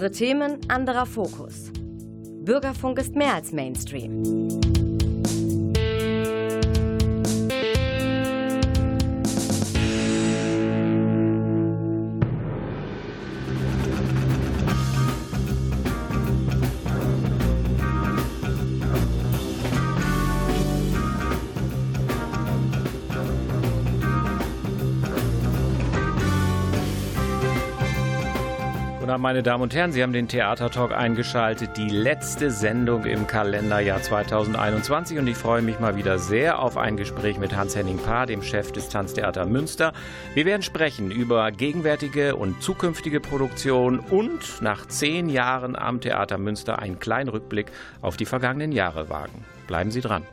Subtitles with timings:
[0.00, 1.70] Andere Themen, anderer Fokus.
[2.40, 4.22] Bürgerfunk ist mehr als Mainstream.
[29.20, 35.18] Meine Damen und Herren, Sie haben den Theatertalk eingeschaltet, die letzte Sendung im Kalenderjahr 2021
[35.18, 38.72] und ich freue mich mal wieder sehr auf ein Gespräch mit Hans-Henning Paar, dem Chef
[38.72, 39.92] des Tanztheater Münster.
[40.34, 46.78] Wir werden sprechen über gegenwärtige und zukünftige Produktion und nach zehn Jahren am Theater Münster
[46.78, 47.66] einen kleinen Rückblick
[48.00, 49.44] auf die vergangenen Jahre wagen.
[49.66, 50.24] Bleiben Sie dran.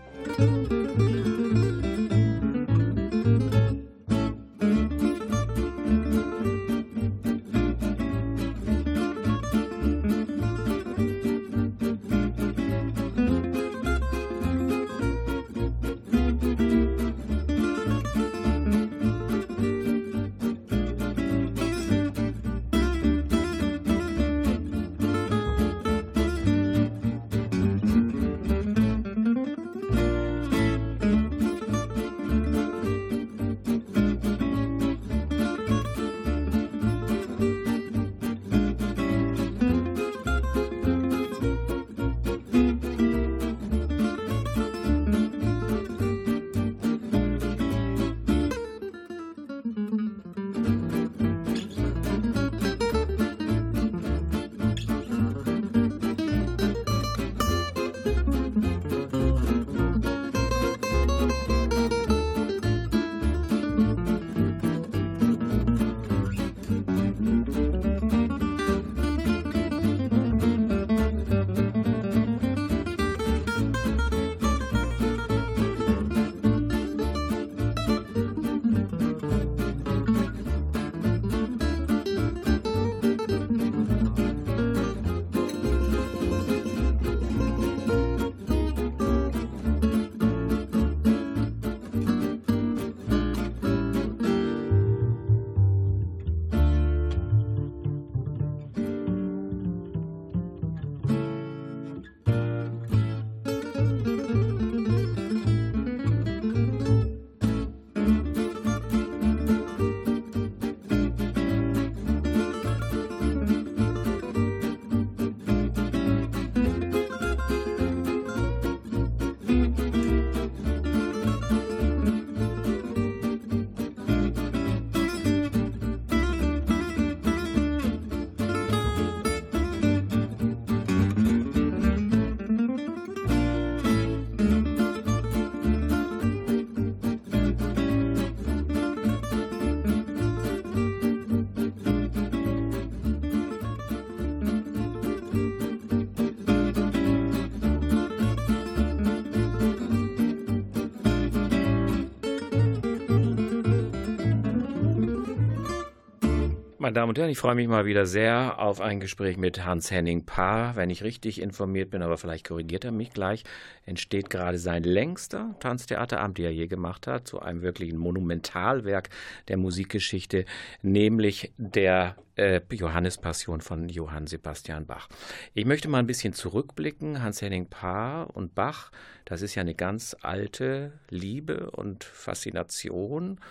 [156.88, 160.26] Meine Damen und Herren, ich freue mich mal wieder sehr auf ein Gespräch mit Hans-Henning
[160.26, 160.78] Paar.
[160.78, 163.44] Wenn ich richtig informiert bin, aber vielleicht korrigiert er mich gleich,
[163.86, 169.10] entsteht gerade sein längster Tanztheaterabend, den er je gemacht hat, zu einem wirklichen Monumentalwerk
[169.50, 170.46] der Musikgeschichte,
[170.82, 175.10] nämlich der äh, Johannespassion von Johann Sebastian Bach.
[175.54, 177.22] Ich möchte mal ein bisschen zurückblicken.
[177.22, 178.94] Hans-Henning Paar und Bach,
[179.26, 183.42] das ist ja eine ganz alte Liebe und Faszination.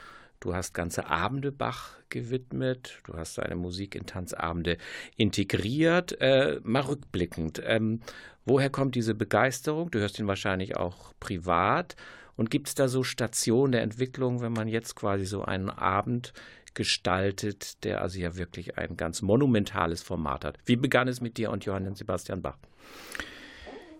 [0.40, 4.78] Du hast ganze Abende Bach gewidmet, du hast seine Musik in Tanzabende
[5.16, 6.20] integriert.
[6.20, 8.00] Äh, mal rückblickend, ähm,
[8.44, 9.90] woher kommt diese Begeisterung?
[9.90, 11.96] Du hörst ihn wahrscheinlich auch privat.
[12.36, 16.34] Und gibt es da so Stationen der Entwicklung, wenn man jetzt quasi so einen Abend
[16.74, 20.58] gestaltet, der also ja wirklich ein ganz monumentales Format hat?
[20.66, 22.58] Wie begann es mit dir und Johann Sebastian Bach?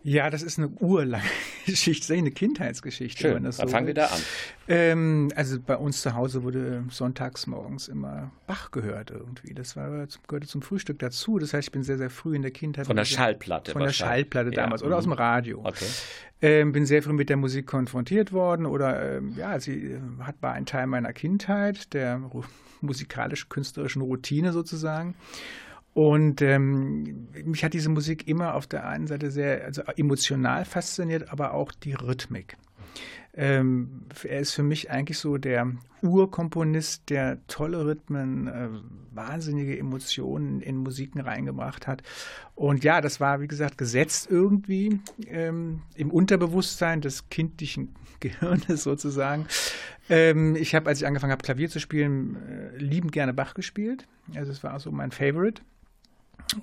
[0.07, 1.25] Ja, das ist eine urlange
[1.67, 3.23] Geschichte, eine Kindheitsgeschichte.
[3.23, 4.21] Schön, dann so fangen wir da an.
[4.69, 9.53] Ähm, also bei uns zu Hause wurde sonntags morgens immer Bach gehört irgendwie.
[9.53, 11.41] Das war, gehörte zum Frühstück dazu.
[11.41, 12.87] Das heißt, ich bin sehr, sehr früh in der Kindheit.
[12.87, 13.73] Von der Schallplatte.
[13.73, 14.87] Von der Schallplatte damals ja.
[14.87, 15.19] oder aus dem mhm.
[15.19, 15.61] Radio.
[15.65, 15.87] Okay.
[16.41, 20.37] Ähm, bin sehr früh mit der Musik konfrontiert worden oder ähm, ja, sie äh, hat,
[20.41, 22.21] war ein Teil meiner Kindheit, der
[22.81, 25.17] musikalisch-künstlerischen Routine sozusagen.
[25.97, 31.33] Und ähm, mich hat diese Musik immer auf der einen Seite sehr also emotional fasziniert,
[31.33, 32.59] aber auch die Rhythmik.
[33.33, 35.73] Ähm, er ist für mich eigentlich so der
[36.03, 38.69] Urkomponist, der tolle Rhythmen, äh,
[39.13, 42.03] wahnsinnige Emotionen in Musiken reingebracht hat.
[42.55, 49.47] Und ja, das war, wie gesagt, gesetzt irgendwie ähm, im Unterbewusstsein des kindlichen Gehirnes sozusagen.
[50.11, 54.07] Ähm, ich habe, als ich angefangen habe, Klavier zu spielen, äh, liebend gerne Bach gespielt.
[54.35, 55.63] Also es war so mein Favorite.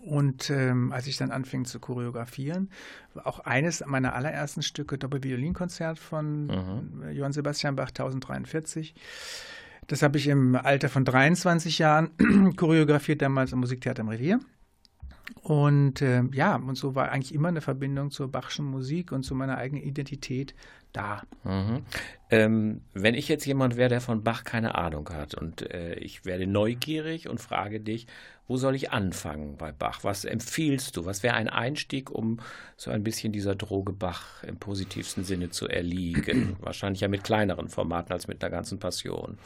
[0.02, 2.70] Und ähm, als ich dann anfing zu choreografieren,
[3.14, 7.12] war auch eines meiner allerersten Stücke Doppelviolinkonzert von mhm.
[7.12, 8.96] Johann Sebastian Bach 1043.
[9.88, 12.12] Das habe ich im Alter von 23 Jahren
[12.56, 14.40] choreografiert, damals im Musiktheater im Revier.
[15.42, 19.36] Und äh, ja, und so war eigentlich immer eine Verbindung zur Bachschen Musik und zu
[19.36, 20.54] meiner eigenen Identität
[20.92, 21.24] da.
[21.44, 21.84] Mhm.
[22.34, 26.26] Ähm, wenn ich jetzt jemand wäre, der von Bach keine Ahnung hat und äh, ich
[26.26, 28.08] werde neugierig und frage dich,
[28.48, 30.04] wo soll ich anfangen bei Bach?
[30.04, 31.06] Was empfiehlst du?
[31.06, 32.40] Was wäre ein Einstieg, um
[32.76, 36.58] so ein bisschen dieser Droge Bach im positivsten Sinne zu erliegen?
[36.62, 39.38] Wahrscheinlich ja mit kleineren Formaten als mit einer ganzen Passion.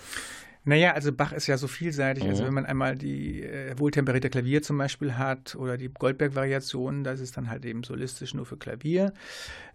[0.63, 2.23] Naja, also Bach ist ja so vielseitig.
[2.23, 2.31] Also mhm.
[2.31, 7.19] Also wenn man einmal die äh, wohltemperierte Klavier zum Beispiel hat oder die Goldberg-Variationen, das
[7.19, 9.13] ist dann halt eben solistisch nur für Klavier.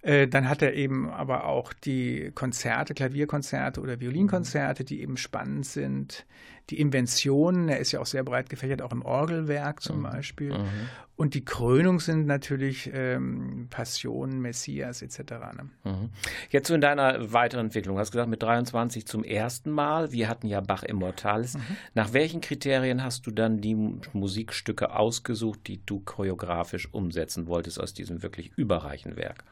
[0.02, 5.64] Äh, dann hat er eben aber auch die Konzerte, Klavierkonzerte oder Violinkonzerte, die eben spannend
[5.64, 6.26] sind.
[6.70, 10.02] Die Inventionen, er ist ja auch sehr breit gefächert, auch im Orgelwerk zum mhm.
[10.02, 10.58] Beispiel.
[10.58, 10.88] Mhm.
[11.14, 15.18] Und die Krönung sind natürlich ähm, Passion, Messias etc.
[15.56, 15.70] Ne?
[15.84, 16.10] Mhm.
[16.50, 20.10] Jetzt so in deiner weiteren Entwicklung, hast du gesagt, mit 23 zum ersten Mal.
[20.10, 21.54] Wir hatten ja Bach Immortalis.
[21.54, 21.76] Mhm.
[21.94, 23.76] Nach welchen Kriterien hast du dann die
[24.12, 29.44] Musikstücke ausgesucht, die du choreografisch umsetzen wolltest aus diesem wirklich überreichen Werk?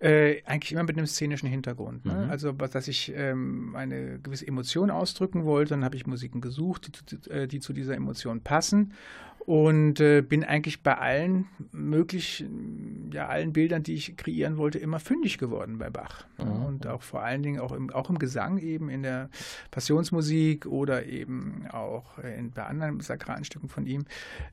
[0.00, 2.04] Äh, eigentlich immer mit einem szenischen Hintergrund.
[2.04, 2.14] Ne?
[2.14, 2.30] Mhm.
[2.30, 7.16] Also, dass ich ähm, eine gewisse Emotion ausdrücken wollte, dann habe ich Musiken gesucht, die,
[7.16, 8.92] die, äh, die, zu dieser Emotion passen
[9.40, 15.00] und äh, bin eigentlich bei allen möglichen, ja, allen Bildern, die ich kreieren wollte, immer
[15.00, 16.26] fündig geworden bei Bach.
[16.38, 16.64] Mhm.
[16.64, 19.30] Und auch vor allen Dingen auch im, auch im Gesang eben in der
[19.70, 24.04] Passionsmusik oder eben auch in, bei anderen sakralen Stücken von ihm.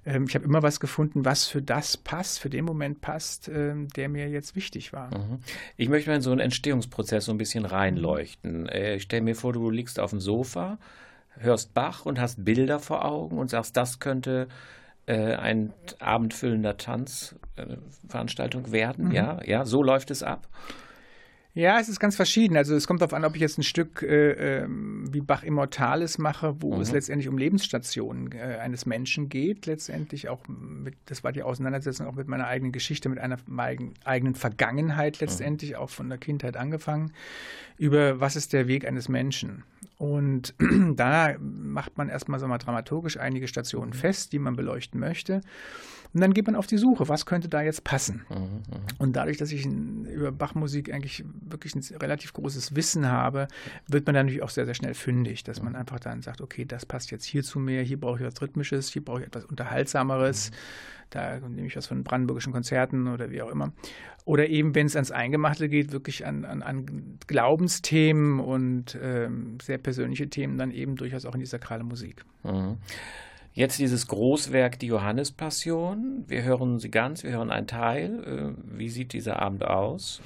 [0.06, 3.88] Ähm, ich habe immer was gefunden, was für das passt, für den Moment passt, ähm,
[3.90, 5.16] der mir jetzt wichtig war.
[5.16, 5.40] Mhm.
[5.78, 8.70] Ich möchte mal in so einen Entstehungsprozess so ein bisschen reinleuchten.
[8.70, 10.78] Äh, ich stelle mir vor, du liegst auf dem Sofa,
[11.40, 14.48] hörst Bach und hast Bilder vor Augen und sagst, das könnte
[15.06, 19.06] äh, ein abendfüllender Tanzveranstaltung äh, werden.
[19.10, 19.12] Mhm.
[19.12, 20.48] Ja, ja, so läuft es ab.
[21.56, 22.58] Ja, es ist ganz verschieden.
[22.58, 26.18] Also es kommt darauf an, ob ich jetzt ein Stück äh, ähm, wie Bach Immortalis
[26.18, 26.82] mache, wo mhm.
[26.82, 29.66] es letztendlich um Lebensstationen äh, eines Menschen geht.
[29.66, 33.38] Letztendlich auch mit, das war die Auseinandersetzung auch mit meiner eigenen Geschichte, mit einer
[34.04, 35.78] eigenen Vergangenheit letztendlich, mhm.
[35.78, 37.14] auch von der Kindheit angefangen,
[37.78, 39.64] über was ist der Weg eines Menschen.
[39.98, 40.54] Und
[40.96, 43.96] da macht man erstmal so mal dramaturgisch einige Stationen mhm.
[43.98, 45.40] fest, die man beleuchten möchte.
[46.16, 48.26] Und dann geht man auf die Suche, was könnte da jetzt passen.
[48.30, 48.62] Mhm, mhm.
[49.00, 53.50] Und dadurch, dass ich über Bachmusik eigentlich wirklich ein relativ großes Wissen habe,
[53.88, 55.80] wird man dann natürlich auch sehr, sehr schnell fündig, dass man mhm.
[55.80, 58.94] einfach dann sagt, okay, das passt jetzt hier zu mir, hier brauche ich was Rhythmisches,
[58.94, 60.52] hier brauche ich etwas Unterhaltsameres.
[60.52, 60.56] Mhm.
[61.10, 63.74] Da nehme ich was von brandenburgischen Konzerten oder wie auch immer.
[64.24, 69.80] Oder eben, wenn es ans Eingemachte geht, wirklich an, an, an Glaubensthemen und ähm, sehr
[69.80, 72.24] persönliche Themen, dann eben durchaus auch in die sakrale Musik.
[72.44, 72.78] Mhm.
[73.56, 76.26] Jetzt dieses Großwerk, die Johannespassion.
[76.28, 78.56] Wir hören sie ganz, wir hören einen Teil.
[78.60, 80.22] Äh, wie sieht dieser Abend aus?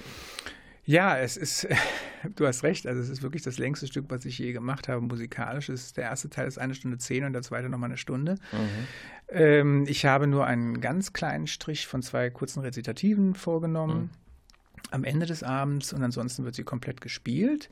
[0.84, 1.68] Ja, es ist,
[2.36, 5.02] du hast recht, also es ist wirklich das längste Stück, was ich je gemacht habe,
[5.02, 5.70] musikalisch.
[5.70, 8.34] Es ist, der erste Teil ist eine Stunde zehn und der zweite nochmal eine Stunde.
[8.52, 8.88] Mhm.
[9.30, 14.02] Ähm, ich habe nur einen ganz kleinen Strich von zwei kurzen Rezitativen vorgenommen.
[14.02, 14.29] Mhm
[14.92, 17.70] am Ende des Abends und ansonsten wird sie komplett gespielt.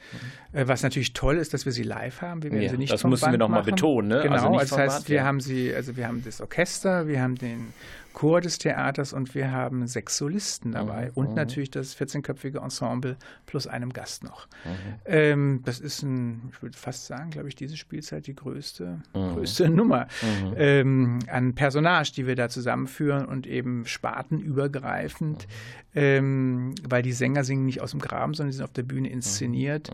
[0.53, 0.67] Mhm.
[0.67, 2.43] Was natürlich toll ist, dass wir sie live haben.
[2.43, 4.09] Wir werden ja, sie nicht das müssen wir nochmal betonen.
[4.09, 4.21] Ne?
[4.23, 5.23] Genau, also das heißt, wir ja.
[5.23, 7.73] haben sie, also wir haben das Orchester, wir haben den
[8.17, 11.11] Chor des Theaters und wir haben sechs Solisten dabei mhm.
[11.13, 11.35] und mhm.
[11.35, 14.47] natürlich das 14-köpfige Ensemble plus einem Gast noch.
[14.65, 14.71] Mhm.
[15.05, 19.33] Ähm, das ist ein, ich würde fast sagen, glaube ich, diese Spielzeit die größte, mhm.
[19.33, 20.53] größte Nummer mhm.
[20.57, 25.45] ähm, an Personage, die wir da zusammenführen und eben spartenübergreifend,
[25.93, 26.01] mhm.
[26.01, 29.09] ähm, weil die Sänger singen nicht aus dem Graben, sondern sie sind auf der Bühne
[29.09, 29.91] inszeniert.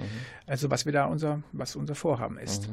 [0.48, 2.70] Also was wir da unser, was unser Vorhaben ist.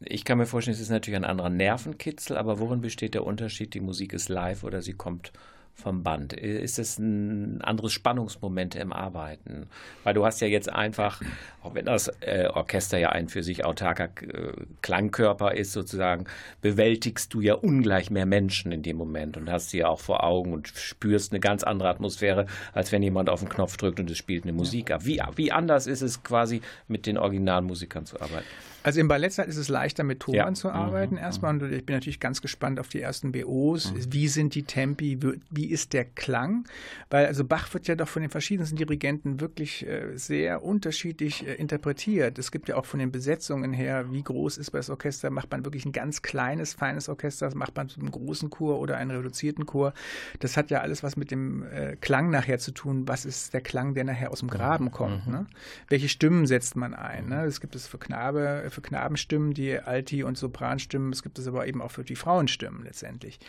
[0.00, 3.74] Ich kann mir vorstellen, es ist natürlich ein anderer Nervenkitzel, aber worin besteht der Unterschied?
[3.74, 5.32] Die Musik ist live oder sie kommt
[5.76, 6.32] vom Band?
[6.32, 9.68] Ist es ein anderes Spannungsmoment im Arbeiten?
[10.04, 11.22] Weil du hast ja jetzt einfach,
[11.62, 16.24] auch wenn das äh, Orchester ja ein für sich autarker äh, Klangkörper ist, sozusagen,
[16.62, 20.24] bewältigst du ja ungleich mehr Menschen in dem Moment und hast sie ja auch vor
[20.24, 24.10] Augen und spürst eine ganz andere Atmosphäre, als wenn jemand auf den Knopf drückt und
[24.10, 25.02] es spielt eine Musik ab.
[25.04, 28.46] Wie, wie anders ist es quasi, mit den Originalmusikern zu arbeiten?
[28.86, 30.52] Also im Ballettzeit ist es leichter, mit Thomann ja.
[30.52, 31.20] zu arbeiten mhm.
[31.20, 31.52] erstmal.
[31.52, 33.92] Und ich bin natürlich ganz gespannt auf die ersten BOs.
[33.92, 34.12] Mhm.
[34.12, 35.18] Wie sind die Tempi?
[35.50, 36.68] Wie ist der Klang,
[37.10, 41.54] weil also Bach wird ja doch von den verschiedensten Dirigenten wirklich äh, sehr unterschiedlich äh,
[41.54, 42.38] interpretiert.
[42.38, 45.64] Es gibt ja auch von den Besetzungen her, wie groß ist das Orchester, macht man
[45.64, 49.94] wirklich ein ganz kleines, feines Orchester, macht man einen großen Chor oder einen reduzierten Chor.
[50.38, 53.08] Das hat ja alles was mit dem äh, Klang nachher zu tun.
[53.08, 55.26] Was ist der Klang, der nachher aus dem Graben kommt?
[55.26, 55.32] Mhm.
[55.32, 55.46] Ne?
[55.88, 57.30] Welche Stimmen setzt man ein?
[57.30, 57.46] Ne?
[57.46, 61.12] Es gibt es für Knabe, für Knabenstimmen, die Alti- und Sopranstimmen.
[61.12, 63.40] Es gibt es aber eben auch für die Frauenstimmen letztendlich.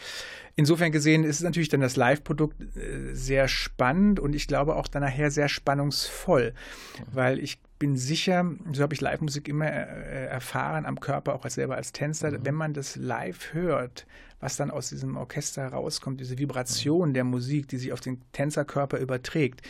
[0.55, 4.87] Insofern gesehen ist es natürlich dann das Live-Produkt äh, sehr spannend und ich glaube auch
[4.87, 6.53] dann nachher sehr spannungsvoll,
[7.11, 11.55] weil ich bin sicher, so habe ich Live-Musik immer äh, erfahren am Körper, auch als
[11.55, 12.39] selber als Tänzer, mhm.
[12.45, 14.07] wenn man das live hört,
[14.39, 17.13] was dann aus diesem Orchester rauskommt, diese Vibration mhm.
[17.13, 19.61] der Musik, die sich auf den Tänzerkörper überträgt,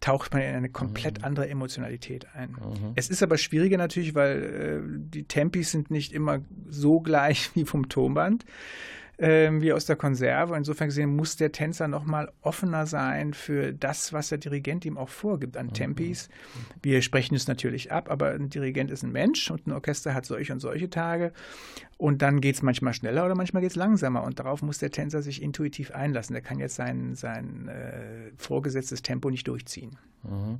[0.00, 1.24] taucht man in eine komplett mhm.
[1.24, 2.50] andere Emotionalität ein.
[2.50, 2.92] Mhm.
[2.94, 7.64] Es ist aber schwieriger natürlich, weil äh, die Tempis sind nicht immer so gleich wie
[7.64, 8.44] vom Tonband
[9.18, 10.56] ähm, wie aus der Konserve.
[10.56, 15.08] Insofern gesehen muss der Tänzer nochmal offener sein für das, was der Dirigent ihm auch
[15.08, 15.72] vorgibt an mhm.
[15.74, 16.28] Tempis.
[16.82, 20.24] Wir sprechen es natürlich ab, aber ein Dirigent ist ein Mensch und ein Orchester hat
[20.24, 21.32] solche und solche Tage.
[21.96, 24.22] Und dann geht es manchmal schneller oder manchmal geht es langsamer.
[24.22, 26.32] Und darauf muss der Tänzer sich intuitiv einlassen.
[26.32, 29.98] Der kann jetzt sein, sein äh, vorgesetztes Tempo nicht durchziehen.
[30.22, 30.58] Mhm.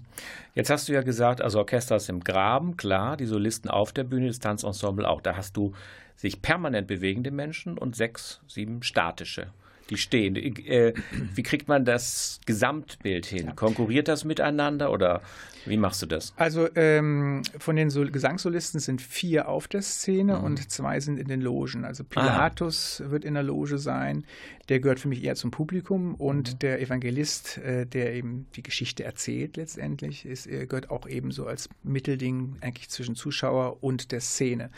[0.55, 4.03] Jetzt hast du ja gesagt, also Orchester ist im Graben, klar, die Solisten auf der
[4.03, 5.21] Bühne, das Tanzensemble auch.
[5.21, 5.75] Da hast du
[6.19, 9.53] sich permanent bewegende Menschen und sechs, sieben statische
[9.91, 10.37] die stehen.
[10.37, 10.95] Äh,
[11.35, 13.57] wie kriegt man das Gesamtbild hin?
[13.57, 15.23] Konkurriert das miteinander oder
[15.67, 16.33] wie machst du das?
[16.37, 20.45] Also ähm, von den Sol Gesangssolisten sind vier auf der Szene mhm.
[20.45, 21.85] und zwei sind in den Logen.
[21.85, 23.11] Also Pilatus Aha.
[23.11, 24.25] wird in der Loge sein,
[24.69, 26.59] der gehört für mich eher zum Publikum und mhm.
[26.61, 32.57] der Evangelist, äh, der eben die Geschichte erzählt letztendlich, ist, gehört auch ebenso als Mittelding
[32.61, 34.71] eigentlich zwischen Zuschauer und der Szene.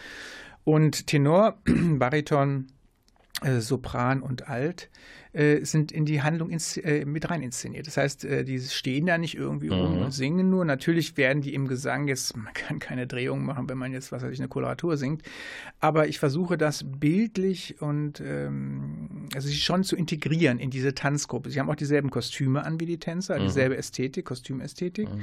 [0.64, 2.67] Und Tenor, Bariton,
[3.43, 4.90] äh, Sopran und Alt
[5.33, 7.87] äh, sind in die Handlung ins, äh, mit rein inszeniert.
[7.87, 9.75] Das heißt, äh, die stehen da nicht irgendwie mhm.
[9.75, 10.65] rum und singen nur.
[10.65, 14.23] Natürlich werden die im Gesang jetzt, man kann keine Drehung machen, wenn man jetzt, was
[14.23, 15.23] weiß ich, eine Koloratur singt.
[15.79, 21.51] Aber ich versuche das bildlich und ähm, also schon zu integrieren in diese Tanzgruppe.
[21.51, 23.45] Sie haben auch dieselben Kostüme an wie die Tänzer, mhm.
[23.45, 25.09] dieselbe Ästhetik, Kostümästhetik.
[25.09, 25.21] Mhm.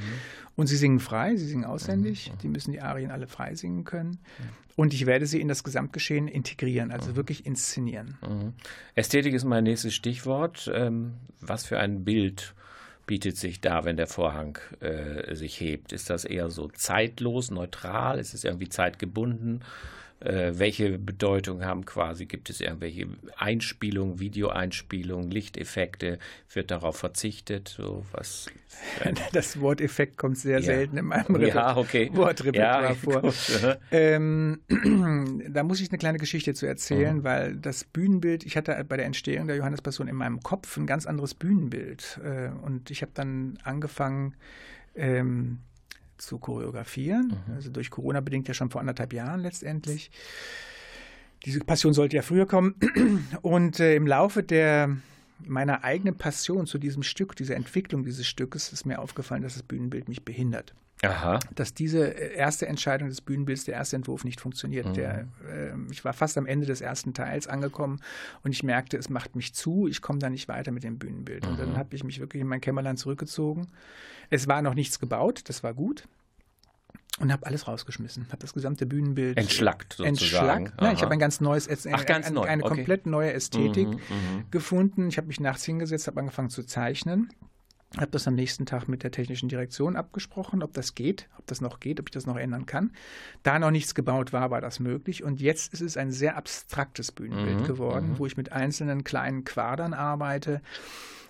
[0.56, 2.32] Und sie singen frei, sie singen auswendig.
[2.32, 2.38] Mhm.
[2.40, 4.20] Die müssen die Arien alle frei singen können.
[4.78, 7.16] Und ich werde sie in das Gesamtgeschehen integrieren, also mhm.
[7.16, 8.16] wirklich inszenieren.
[8.22, 8.54] Mhm.
[8.94, 10.72] Ästhetik ist mein nächstes Stichwort.
[10.74, 12.54] Ähm, was für ein Bild
[13.06, 15.92] bietet sich da, wenn der Vorhang äh, sich hebt?
[15.92, 18.20] Ist das eher so zeitlos, neutral?
[18.20, 19.62] Ist es irgendwie zeitgebunden?
[20.20, 26.18] Äh, welche Bedeutung haben quasi, gibt es irgendwelche Einspielungen, Videoeinspielungen, Lichteffekte,
[26.52, 27.68] wird darauf verzichtet?
[27.68, 28.48] So was
[29.34, 30.66] das Wort Effekt kommt sehr ja.
[30.66, 32.10] selten in meinem ja, okay.
[32.14, 33.78] Wortrepertoire ja, vor.
[33.92, 34.62] Ähm,
[35.50, 37.24] da muss ich eine kleine Geschichte zu erzählen, mhm.
[37.24, 41.06] weil das Bühnenbild, ich hatte bei der Entstehung der Johannespassion in meinem Kopf ein ganz
[41.06, 42.20] anderes Bühnenbild.
[42.24, 44.36] Äh, und ich habe dann angefangen,
[44.96, 45.60] ähm,
[46.18, 47.28] zu choreografieren.
[47.48, 47.54] Mhm.
[47.56, 50.12] Also durch Corona bedingt ja schon vor anderthalb Jahren letztendlich.
[51.46, 52.76] Diese Passion sollte ja früher kommen.
[53.42, 54.98] Und äh, im Laufe der
[55.46, 59.64] meiner eigenen Passion zu diesem Stück, dieser Entwicklung dieses Stückes, ist mir aufgefallen, dass das
[59.64, 60.74] Bühnenbild mich behindert.
[61.04, 61.40] Aha.
[61.54, 64.88] Dass diese äh, erste Entscheidung des Bühnenbilds, der erste Entwurf nicht funktioniert.
[64.88, 64.94] Mhm.
[64.94, 68.02] Der, äh, ich war fast am Ende des ersten Teils angekommen
[68.44, 71.46] und ich merkte, es macht mich zu, ich komme da nicht weiter mit dem Bühnenbild.
[71.46, 71.52] Mhm.
[71.52, 73.68] Und dann habe ich mich wirklich in mein Kämmerlein zurückgezogen.
[74.30, 76.08] Es war noch nichts gebaut, das war gut
[77.20, 80.66] und habe alles rausgeschmissen, habe das gesamte Bühnenbild entschlackt sozusagen.
[80.68, 80.82] Entschlackt.
[80.82, 82.44] Ja, ich habe ein ganz neues, Ach, ganz ein, neu.
[82.44, 82.76] eine okay.
[82.76, 84.52] komplett neue Ästhetik mhm, mhm.
[84.52, 85.08] gefunden.
[85.08, 87.30] Ich habe mich nachts hingesetzt, habe angefangen zu zeichnen,
[87.96, 91.60] habe das am nächsten Tag mit der technischen Direktion abgesprochen, ob das geht, ob das
[91.60, 92.92] noch geht, ob ich das noch ändern kann.
[93.42, 95.24] Da noch nichts gebaut war, war das möglich.
[95.24, 98.20] Und jetzt ist es ein sehr abstraktes Bühnenbild mhm, geworden, mhm.
[98.20, 100.62] wo ich mit einzelnen kleinen Quadern arbeite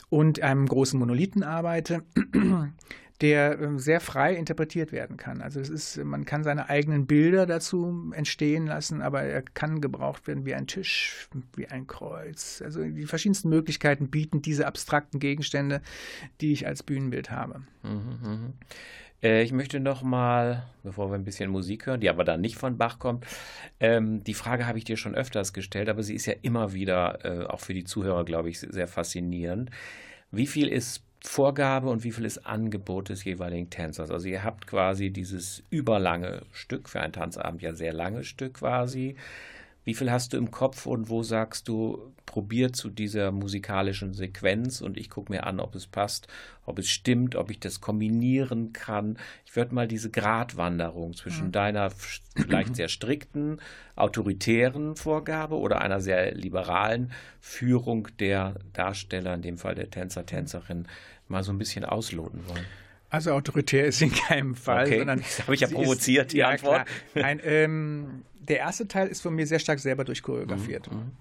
[0.09, 2.03] und einem großen Monolithen arbeite
[3.21, 5.41] der ähm, sehr frei interpretiert werden kann.
[5.41, 10.27] Also es ist, man kann seine eigenen Bilder dazu entstehen lassen, aber er kann gebraucht
[10.27, 12.61] werden wie ein Tisch, wie ein Kreuz.
[12.63, 15.81] Also die verschiedensten Möglichkeiten bieten diese abstrakten Gegenstände,
[16.41, 17.63] die ich als Bühnenbild habe.
[17.81, 18.53] Mhm, mh.
[19.21, 22.57] Äh, ich möchte noch mal, bevor wir ein bisschen Musik hören, die aber dann nicht
[22.57, 23.25] von Bach kommt,
[23.79, 27.25] ähm, die Frage habe ich dir schon öfters gestellt, aber sie ist ja immer wieder,
[27.25, 29.71] äh, auch für die Zuhörer, glaube ich, sehr faszinierend.
[30.31, 34.11] Wie viel ist Vorgabe und wie viel ist Angebot des jeweiligen Tänzers.
[34.11, 39.15] Also ihr habt quasi dieses überlange Stück, für einen Tanzabend ja sehr langes Stück quasi.
[39.87, 44.81] Wie viel hast du im Kopf und wo sagst du, probier zu dieser musikalischen Sequenz
[44.81, 46.27] und ich gucke mir an, ob es passt,
[46.65, 49.17] ob es stimmt, ob ich das kombinieren kann.
[49.45, 51.51] Ich würde mal diese Gratwanderung zwischen mhm.
[51.53, 51.89] deiner
[52.35, 53.61] vielleicht sehr strikten,
[53.95, 60.85] autoritären Vorgabe oder einer sehr liberalen Führung der Darsteller, in dem Fall der Tänzer, Tänzerin,
[61.29, 62.65] mal so ein bisschen ausloten wollen.
[63.09, 64.97] Also autoritär ist in keinem Fall, okay.
[64.97, 66.85] sondern das habe ich ja provoziert, ist, die ja, Antwort.
[67.15, 70.91] Ein, ähm, der erste Teil ist von mir sehr stark selber durchchoreografiert.
[70.91, 71.11] Mhm.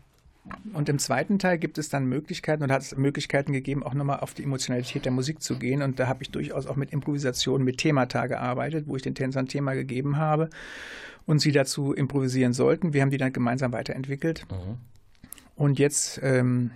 [0.73, 4.21] Und im zweiten Teil gibt es dann Möglichkeiten und hat es Möglichkeiten gegeben, auch nochmal
[4.21, 5.83] auf die Emotionalität der Musik zu gehen.
[5.83, 9.49] Und da habe ich durchaus auch mit Improvisationen, mit Themata gearbeitet, wo ich den Tänzern
[9.49, 10.51] Thema gegeben habe
[11.27, 12.93] und sie dazu improvisieren sollten.
[12.93, 14.47] Wir haben die dann gemeinsam weiterentwickelt.
[14.51, 14.79] Mhm.
[15.57, 16.71] Und jetzt, ähm,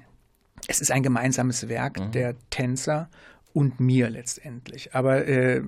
[0.66, 2.12] es ist ein gemeinsames Werk mhm.
[2.12, 3.08] der Tänzer
[3.52, 4.94] und mir letztendlich.
[4.94, 5.62] Aber äh,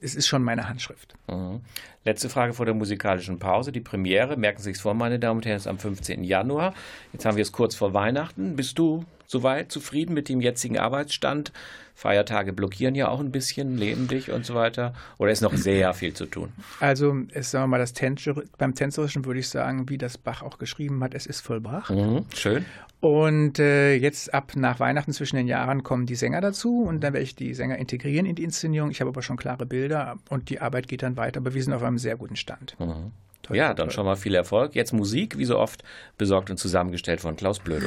[0.00, 1.14] es ist schon meine Handschrift.
[1.28, 1.60] Mhm.
[2.04, 3.72] Letzte Frage vor der musikalischen Pause.
[3.72, 6.24] Die Premiere, merken Sie es vor, meine Damen und Herren, ist am 15.
[6.24, 6.74] Januar.
[7.12, 8.56] Jetzt haben wir es kurz vor Weihnachten.
[8.56, 11.52] Bist du soweit zufrieden mit dem jetzigen Arbeitsstand?
[11.94, 14.94] Feiertage blockieren ja auch ein bisschen, leben dich und so weiter.
[15.18, 16.50] Oder ist noch sehr viel zu tun?
[16.80, 20.42] Also, es, sagen wir mal, das Tänzer, beim Tänzerischen würde ich sagen, wie das Bach
[20.42, 21.90] auch geschrieben hat, es ist vollbracht.
[21.90, 22.64] Mhm, schön.
[23.00, 27.12] Und äh, jetzt ab nach Weihnachten zwischen den Jahren kommen die Sänger dazu und dann
[27.12, 28.90] werde ich die Sänger integrieren in die Inszenierung.
[28.90, 31.72] Ich habe aber schon klare Bilder und die Arbeit geht dann weiter, aber wir sind
[31.72, 32.76] auf einem sehr guten Stand.
[32.78, 33.12] Mhm.
[33.42, 33.94] Toll, ja, dann toll.
[33.94, 34.74] schon mal viel Erfolg.
[34.74, 35.82] Jetzt Musik, wie so oft,
[36.18, 37.86] besorgt und zusammengestellt von Klaus Blödo.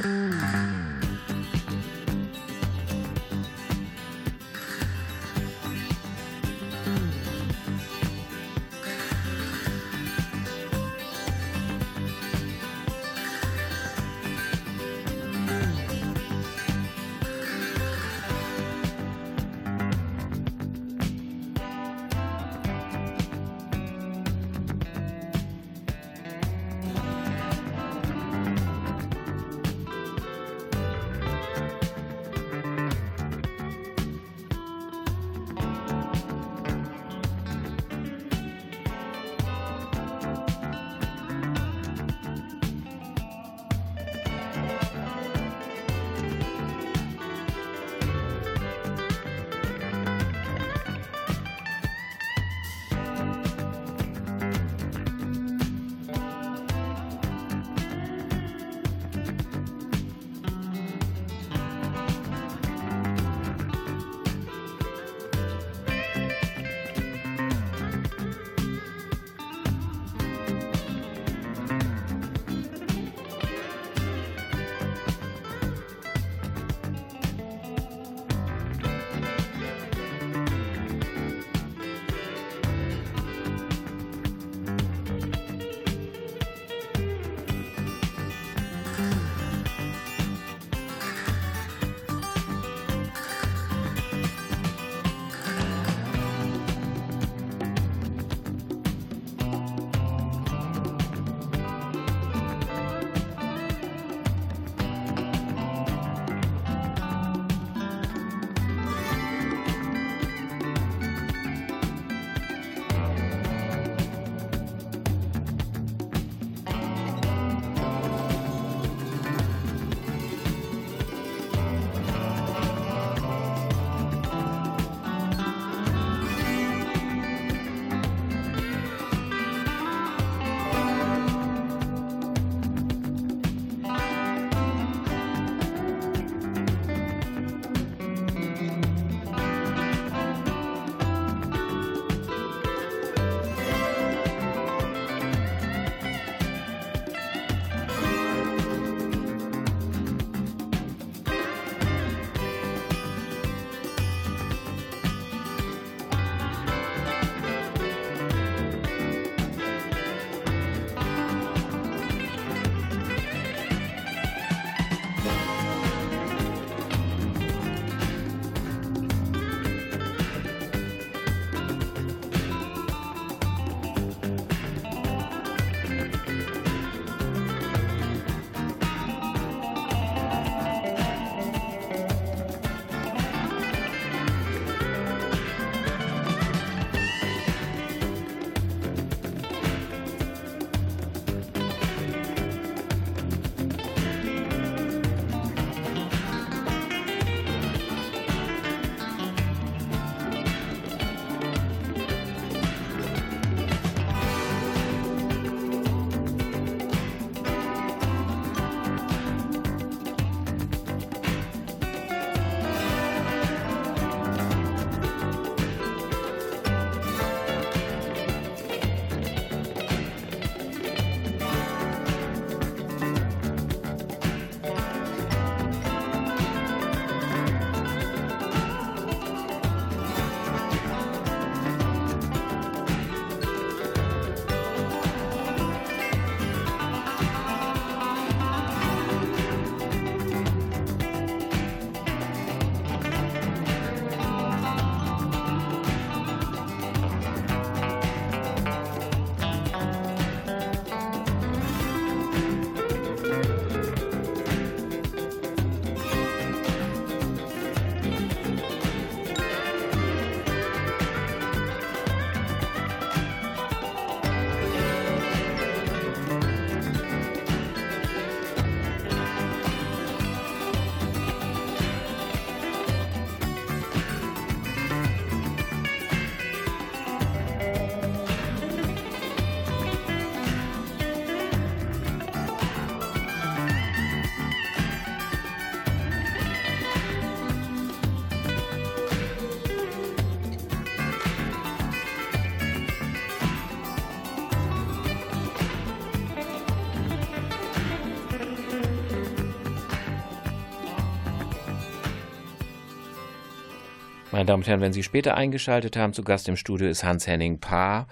[304.33, 307.59] Meine Damen und Herren, wenn Sie später eingeschaltet haben, zu Gast im Studio ist Hans-Henning
[307.59, 308.07] Paar,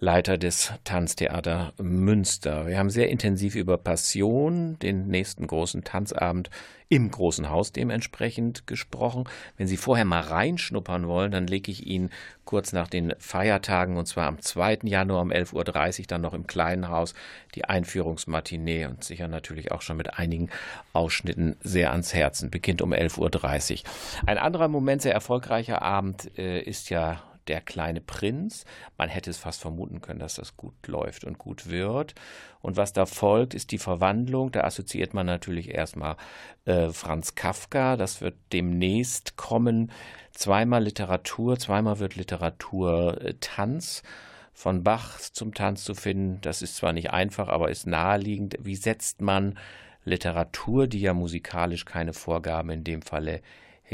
[0.00, 1.74] Leiter des Tanztheater
[2.10, 2.66] Münster.
[2.66, 6.50] Wir haben sehr intensiv über Passion, den nächsten großen Tanzabend
[6.88, 9.28] im großen Haus dementsprechend gesprochen.
[9.56, 12.10] Wenn Sie vorher mal reinschnuppern wollen, dann lege ich Ihnen
[12.44, 14.80] kurz nach den Feiertagen, und zwar am 2.
[14.82, 17.14] Januar um 11.30 Uhr, dann noch im kleinen Haus,
[17.54, 20.50] die Einführungsmatinee und sicher natürlich auch schon mit einigen
[20.92, 22.50] Ausschnitten sehr ans Herzen.
[22.50, 23.90] Beginnt um 11.30 Uhr.
[24.26, 28.64] Ein anderer Moment, sehr erfolgreicher Abend, äh, ist ja der kleine Prinz.
[28.96, 32.14] Man hätte es fast vermuten können, dass das gut läuft und gut wird.
[32.60, 34.52] Und was da folgt, ist die Verwandlung.
[34.52, 36.16] Da assoziiert man natürlich erstmal
[36.64, 37.96] äh, Franz Kafka.
[37.96, 39.90] Das wird demnächst kommen.
[40.30, 44.04] Zweimal Literatur, zweimal wird Literatur äh, Tanz
[44.52, 46.40] von Bach zum Tanz zu finden.
[46.42, 48.58] Das ist zwar nicht einfach, aber ist naheliegend.
[48.60, 49.58] Wie setzt man
[50.04, 53.40] Literatur, die ja musikalisch keine Vorgaben in dem Falle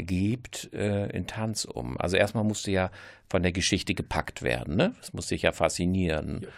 [0.03, 1.97] gibt, äh, in Tanz um.
[1.99, 2.91] Also erstmal musste ja
[3.29, 4.93] von der Geschichte gepackt werden, ne?
[4.99, 6.41] Das muss sich ja faszinieren.
[6.43, 6.49] Ja.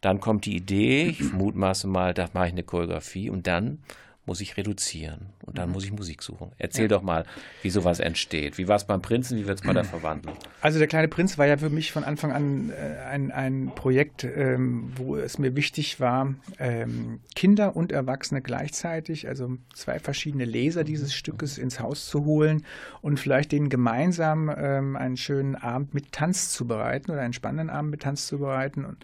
[0.00, 3.80] Dann kommt die Idee, ich mutmaße mal, da mache ich eine Choreografie und dann
[4.28, 5.72] muss ich reduzieren und dann mhm.
[5.72, 6.52] muss ich Musik suchen.
[6.58, 6.88] Erzähl ja.
[6.88, 7.24] doch mal,
[7.62, 8.58] wie sowas entsteht.
[8.58, 10.36] Wie war es beim Prinzen, wie wird es bei der Verwandlung?
[10.60, 14.24] Also der kleine Prinz war ja für mich von Anfang an äh, ein, ein Projekt,
[14.24, 20.84] ähm, wo es mir wichtig war, ähm, Kinder und Erwachsene gleichzeitig, also zwei verschiedene Leser
[20.84, 22.64] dieses Stückes ins Haus zu holen
[23.00, 27.70] und vielleicht denen gemeinsam ähm, einen schönen Abend mit Tanz zu bereiten oder einen spannenden
[27.70, 28.84] Abend mit Tanz zu bereiten.
[28.84, 28.98] Und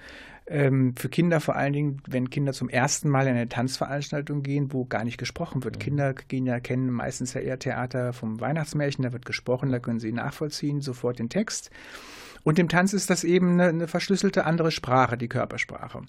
[0.46, 4.72] ähm, für Kinder vor allen Dingen, wenn Kinder zum ersten Mal in eine Tanzveranstaltung gehen,
[4.72, 5.76] wo gar nicht gesprochen wird.
[5.76, 5.80] Mhm.
[5.80, 10.00] Kinder gehen ja, kennen meistens ja eher Theater vom Weihnachtsmärchen, da wird gesprochen, da können
[10.00, 11.70] sie nachvollziehen, sofort den Text.
[12.42, 16.00] Und im Tanz ist das eben eine, eine verschlüsselte andere Sprache, die Körpersprache.
[16.00, 16.06] Mhm.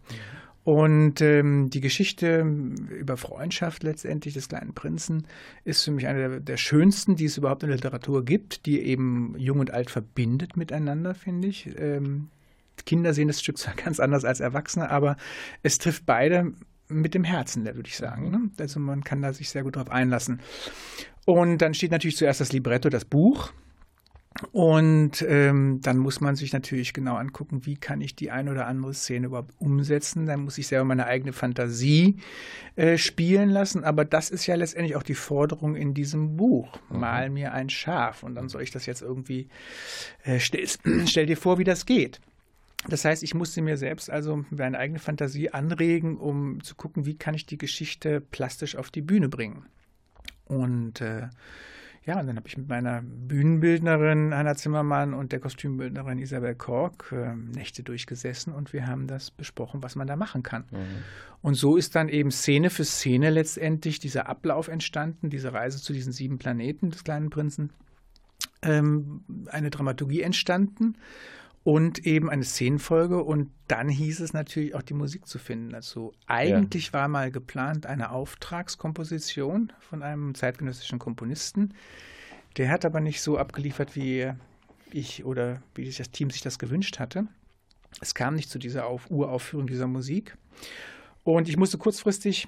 [0.65, 5.27] Und ähm, die Geschichte über Freundschaft letztendlich des kleinen Prinzen
[5.63, 8.81] ist für mich eine der, der, schönsten, die es überhaupt in der Literatur gibt, die
[8.81, 11.69] eben Jung und Alt verbindet miteinander, finde ich.
[11.77, 12.29] Ähm,
[12.85, 15.17] Kinder sehen das Stück zwar ganz anders als Erwachsene, aber
[15.63, 16.53] es trifft beide
[16.87, 18.29] mit dem Herzen, da würde ich sagen.
[18.29, 18.49] Ne?
[18.59, 20.41] Also man kann da sich sehr gut drauf einlassen.
[21.25, 23.51] Und dann steht natürlich zuerst das Libretto, das Buch.
[24.51, 28.67] Und ähm, dann muss man sich natürlich genau angucken, wie kann ich die eine oder
[28.67, 30.25] andere Szene überhaupt umsetzen.
[30.25, 32.17] Dann muss ich selber meine eigene Fantasie
[32.75, 33.85] äh, spielen lassen.
[33.85, 36.77] Aber das ist ja letztendlich auch die Forderung in diesem Buch.
[36.89, 36.99] Mhm.
[36.99, 38.23] Mal mir ein Schaf.
[38.23, 39.47] Und dann soll ich das jetzt irgendwie,
[40.23, 40.67] äh, stell,
[41.05, 42.19] stell dir vor, wie das geht.
[42.87, 47.17] Das heißt, ich musste mir selbst also meine eigene Fantasie anregen, um zu gucken, wie
[47.17, 49.65] kann ich die Geschichte plastisch auf die Bühne bringen.
[50.45, 51.29] Und äh,
[52.05, 57.11] ja, und dann habe ich mit meiner Bühnenbildnerin Hanna Zimmermann und der Kostümbildnerin Isabel Kork
[57.11, 60.65] äh, Nächte durchgesessen und wir haben das besprochen, was man da machen kann.
[60.69, 61.03] Mhm.
[61.41, 65.93] Und so ist dann eben Szene für Szene letztendlich dieser Ablauf entstanden, diese Reise zu
[65.93, 67.71] diesen sieben Planeten des kleinen Prinzen,
[68.61, 70.95] ähm, eine Dramaturgie entstanden
[71.65, 75.73] und eben eine Szenenfolge und dann hieß es natürlich auch die Musik zu finden.
[75.73, 76.93] Also eigentlich ja.
[76.93, 81.73] war mal geplant eine Auftragskomposition von einem zeitgenössischen Komponisten.
[82.57, 84.31] Der hat aber nicht so abgeliefert, wie
[84.91, 87.25] ich oder wie das Team sich das gewünscht hatte.
[87.99, 90.37] Es kam nicht zu dieser Auf Uraufführung dieser Musik.
[91.23, 92.47] Und ich musste kurzfristig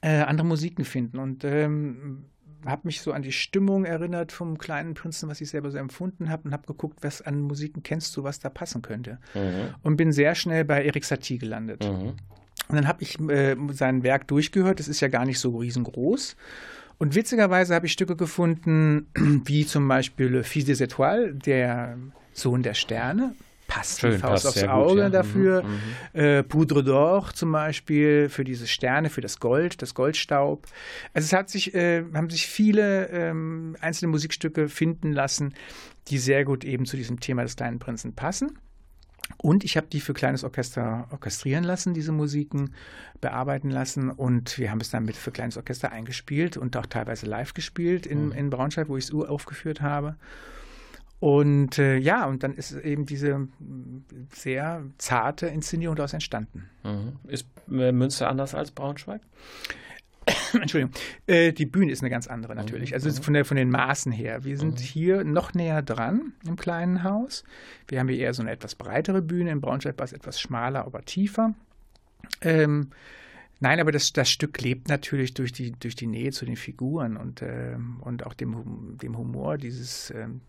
[0.00, 1.20] äh, andere Musiken finden.
[1.20, 2.24] Und ähm,
[2.66, 6.30] habe mich so an die Stimmung erinnert vom kleinen Prinzen, was ich selber so empfunden
[6.30, 9.18] habe und habe geguckt, was an Musiken kennst du, was da passen könnte.
[9.34, 9.74] Mhm.
[9.82, 11.84] Und bin sehr schnell bei Erik Satie gelandet.
[11.84, 12.14] Mhm.
[12.68, 14.78] Und dann habe ich äh, sein Werk durchgehört.
[14.78, 16.36] Das ist ja gar nicht so riesengroß.
[16.98, 19.08] Und witzigerweise habe ich Stücke gefunden,
[19.44, 21.96] wie zum Beispiel Le Fils des Étoiles, der
[22.32, 23.34] Sohn der Sterne,
[23.70, 25.08] passt Schön, die Faust passt aufs Auge gut, ja.
[25.08, 25.62] dafür.
[25.62, 25.68] Mhm,
[26.12, 30.66] mhm, äh, Poudre d'Or zum Beispiel für diese Sterne, für das Gold, das Goldstaub.
[31.14, 35.54] Also es hat sich, äh, haben sich viele ähm, einzelne Musikstücke finden lassen,
[36.08, 38.58] die sehr gut eben zu diesem Thema des kleinen Prinzen passen.
[39.36, 42.74] Und ich habe die für kleines Orchester orchestrieren lassen, diese Musiken
[43.20, 44.10] bearbeiten lassen.
[44.10, 48.06] Und wir haben es dann mit für kleines Orchester eingespielt und auch teilweise live gespielt
[48.06, 48.32] in, mhm.
[48.32, 50.16] in Braunschweig, wo ich es uraufgeführt habe.
[51.20, 53.46] Und äh, ja, und dann ist eben diese
[54.32, 56.70] sehr zarte Inszenierung daraus entstanden.
[56.82, 57.12] Mhm.
[57.28, 59.20] Ist äh, Münster anders als Braunschweig?
[60.54, 60.94] Entschuldigung.
[61.26, 62.90] Äh, die Bühne ist eine ganz andere natürlich.
[62.90, 62.94] Mhm.
[62.94, 64.44] Also von, der, von den Maßen her.
[64.44, 64.84] Wir sind mhm.
[64.84, 67.44] hier noch näher dran im kleinen Haus.
[67.86, 69.50] Wir haben hier eher so eine etwas breitere Bühne.
[69.50, 71.54] In Braunschweig war es etwas schmaler, aber tiefer.
[72.40, 72.90] Ähm,
[73.62, 77.18] Nein, aber das, das Stück lebt natürlich durch die, durch die Nähe zu den Figuren
[77.18, 80.40] und, ähm, und auch dem, dem Humor dieses, ähm,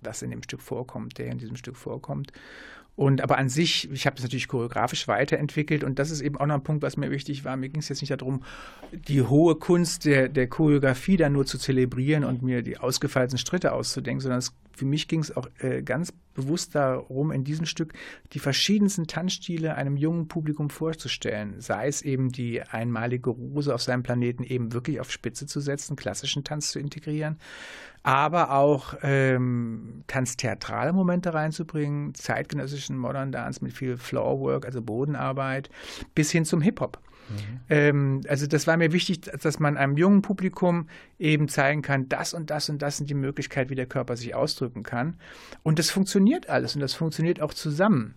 [0.00, 2.32] was in dem Stück vorkommt, der in diesem Stück vorkommt.
[2.98, 6.46] Und aber an sich, ich habe das natürlich choreografisch weiterentwickelt und das ist eben auch
[6.46, 7.56] noch ein Punkt, was mir wichtig war.
[7.56, 8.42] Mir ging es jetzt nicht darum,
[8.90, 13.72] die hohe Kunst der, der Choreografie da nur zu zelebrieren und mir die ausgefeilten Schritte
[13.72, 17.94] auszudenken, sondern es für mich ging es auch äh, ganz bewusst darum, in diesem Stück
[18.32, 21.60] die verschiedensten Tanzstile einem jungen Publikum vorzustellen.
[21.60, 25.96] Sei es eben die einmalige Rose auf seinem Planeten eben wirklich auf Spitze zu setzen,
[25.96, 27.38] klassischen Tanz zu integrieren,
[28.02, 35.70] aber auch ähm, tanztheatrale Momente reinzubringen, zeitgenössischen Modern Dance mit viel Floorwork, also Bodenarbeit,
[36.14, 36.98] bis hin zum Hip-Hop.
[37.28, 37.60] Mhm.
[37.68, 42.34] Ähm, also das war mir wichtig, dass man einem jungen Publikum eben zeigen kann, das
[42.34, 45.18] und das und das sind die Möglichkeiten, wie der Körper sich ausdrücken kann.
[45.62, 48.14] Und das funktioniert alles und das funktioniert auch zusammen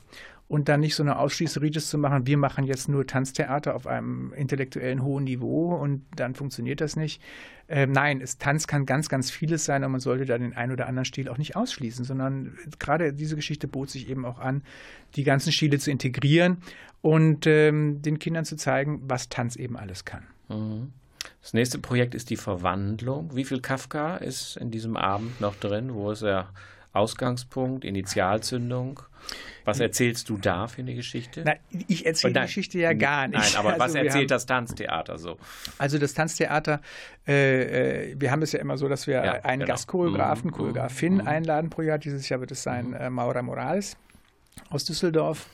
[0.52, 4.34] und dann nicht so eine Ausschließeritis zu machen, wir machen jetzt nur Tanztheater auf einem
[4.34, 7.22] intellektuellen hohen Niveau und dann funktioniert das nicht.
[7.70, 10.74] Äh, nein, es, Tanz kann ganz, ganz vieles sein und man sollte da den einen
[10.74, 14.62] oder anderen Stil auch nicht ausschließen, sondern gerade diese Geschichte bot sich eben auch an,
[15.16, 16.58] die ganzen Stile zu integrieren
[17.00, 20.24] und ähm, den Kindern zu zeigen, was Tanz eben alles kann.
[20.50, 20.92] Mhm.
[21.42, 23.34] Das nächste Projekt ist die Verwandlung.
[23.34, 25.94] Wie viel Kafka ist in diesem Abend noch drin?
[25.94, 26.50] Wo ist der
[26.94, 29.02] Ausgangspunkt, Initialzündung?
[29.64, 31.44] Was erzählst du da für eine Geschichte?
[31.46, 31.54] Na,
[31.88, 33.40] ich erzähle die Geschichte ja gar nicht.
[33.40, 35.38] Nein, aber also was erzählt haben, das Tanztheater so?
[35.78, 36.82] Also das Tanztheater,
[37.28, 39.74] äh, äh, wir haben es ja immer so, dass wir ja, einen genau.
[39.74, 40.54] Gastchoreografen, mhm.
[40.54, 41.28] Choreografin mhm.
[41.28, 42.00] einladen pro Jahr.
[42.00, 42.96] Dieses Jahr wird es sein mhm.
[42.96, 43.96] äh, Maura Morales
[44.70, 45.48] aus Düsseldorf.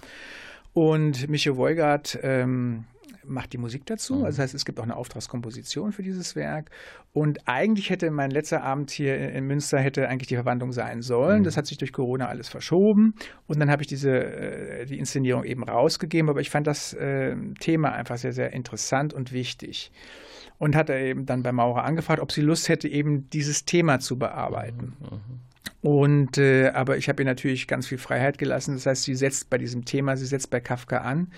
[0.74, 2.86] Und Micho Woigart ähm,
[3.28, 4.16] macht die Musik dazu.
[4.16, 4.26] Mhm.
[4.26, 6.70] Also das heißt, es gibt auch eine Auftragskomposition für dieses Werk.
[7.14, 11.40] Und eigentlich hätte mein letzter Abend hier in Münster hätte eigentlich die Verwandlung sein sollen.
[11.40, 11.44] Mhm.
[11.44, 13.16] Das hat sich durch Corona alles verschoben.
[13.48, 16.30] Und dann habe ich diese äh, die Inszenierung eben rausgegeben.
[16.30, 19.92] Aber ich fand das äh, Thema einfach sehr, sehr interessant und wichtig.
[20.60, 24.18] Und hatte eben dann bei Maurer angefragt, ob sie Lust hätte, eben dieses Thema zu
[24.18, 24.98] bearbeiten.
[25.00, 25.47] Mhm.
[25.82, 28.74] Und äh, aber ich habe ihr natürlich ganz viel Freiheit gelassen.
[28.74, 31.32] Das heißt, sie setzt bei diesem Thema, sie setzt bei Kafka an,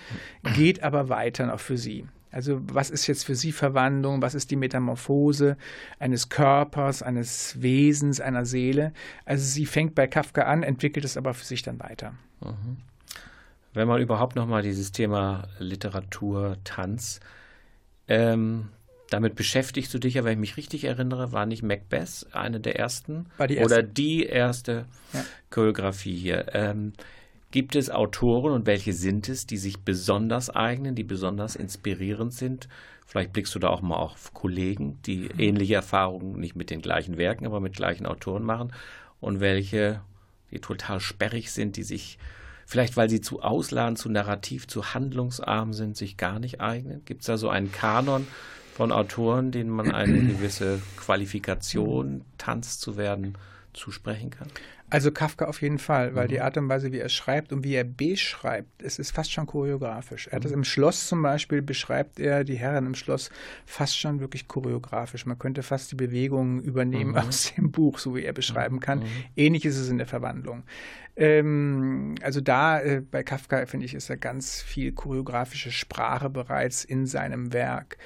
[0.54, 2.06] geht aber weiter noch für sie.
[2.32, 4.22] Also was ist jetzt für sie Verwandlung?
[4.22, 5.56] Was ist die Metamorphose
[5.98, 8.92] eines Körpers, eines Wesens, einer Seele?
[9.24, 12.14] Also sie fängt bei Kafka an, entwickelt es aber für sich dann weiter.
[12.40, 12.78] Mhm.
[13.72, 17.20] Wenn man überhaupt noch mal dieses Thema Literatur, Tanz
[18.08, 18.68] ähm,
[19.10, 22.78] damit beschäftigst du dich ja, wenn ich mich richtig erinnere, war nicht Macbeth eine der
[22.78, 23.64] ersten die erste.
[23.74, 25.24] oder die erste ja.
[25.50, 26.46] Choreografie hier.
[26.54, 26.92] Ähm,
[27.50, 32.68] gibt es Autoren und welche sind es, die sich besonders eignen, die besonders inspirierend sind?
[33.04, 35.38] Vielleicht blickst du da auch mal auf Kollegen, die mhm.
[35.40, 38.72] ähnliche Erfahrungen nicht mit den gleichen Werken, aber mit gleichen Autoren machen
[39.18, 40.00] und welche,
[40.52, 42.18] die total sperrig sind, die sich
[42.66, 47.04] vielleicht, weil sie zu ausladen, zu narrativ, zu handlungsarm sind, sich gar nicht eignen?
[47.04, 48.28] Gibt es da so einen Kanon,
[48.80, 53.36] von Autoren, denen man eine gewisse Qualifikation, Tanz zu werden,
[53.74, 54.48] zusprechen kann?
[54.90, 56.30] Also Kafka auf jeden Fall, weil mhm.
[56.30, 59.46] die Art und Weise, wie er schreibt und wie er beschreibt, es ist fast schon
[59.46, 60.26] choreografisch.
[60.26, 60.58] Er hat es mhm.
[60.58, 63.30] im Schloss zum Beispiel, beschreibt er die Herren im Schloss
[63.64, 65.26] fast schon wirklich choreografisch.
[65.26, 67.16] Man könnte fast die Bewegungen übernehmen mhm.
[67.16, 68.80] aus dem Buch, so wie er beschreiben mhm.
[68.80, 68.98] kann.
[69.00, 69.06] Mhm.
[69.36, 70.64] Ähnlich ist es in der Verwandlung.
[71.16, 76.84] Ähm, also da äh, bei Kafka, finde ich, ist da ganz viel choreografische Sprache bereits
[76.84, 77.98] in seinem Werk.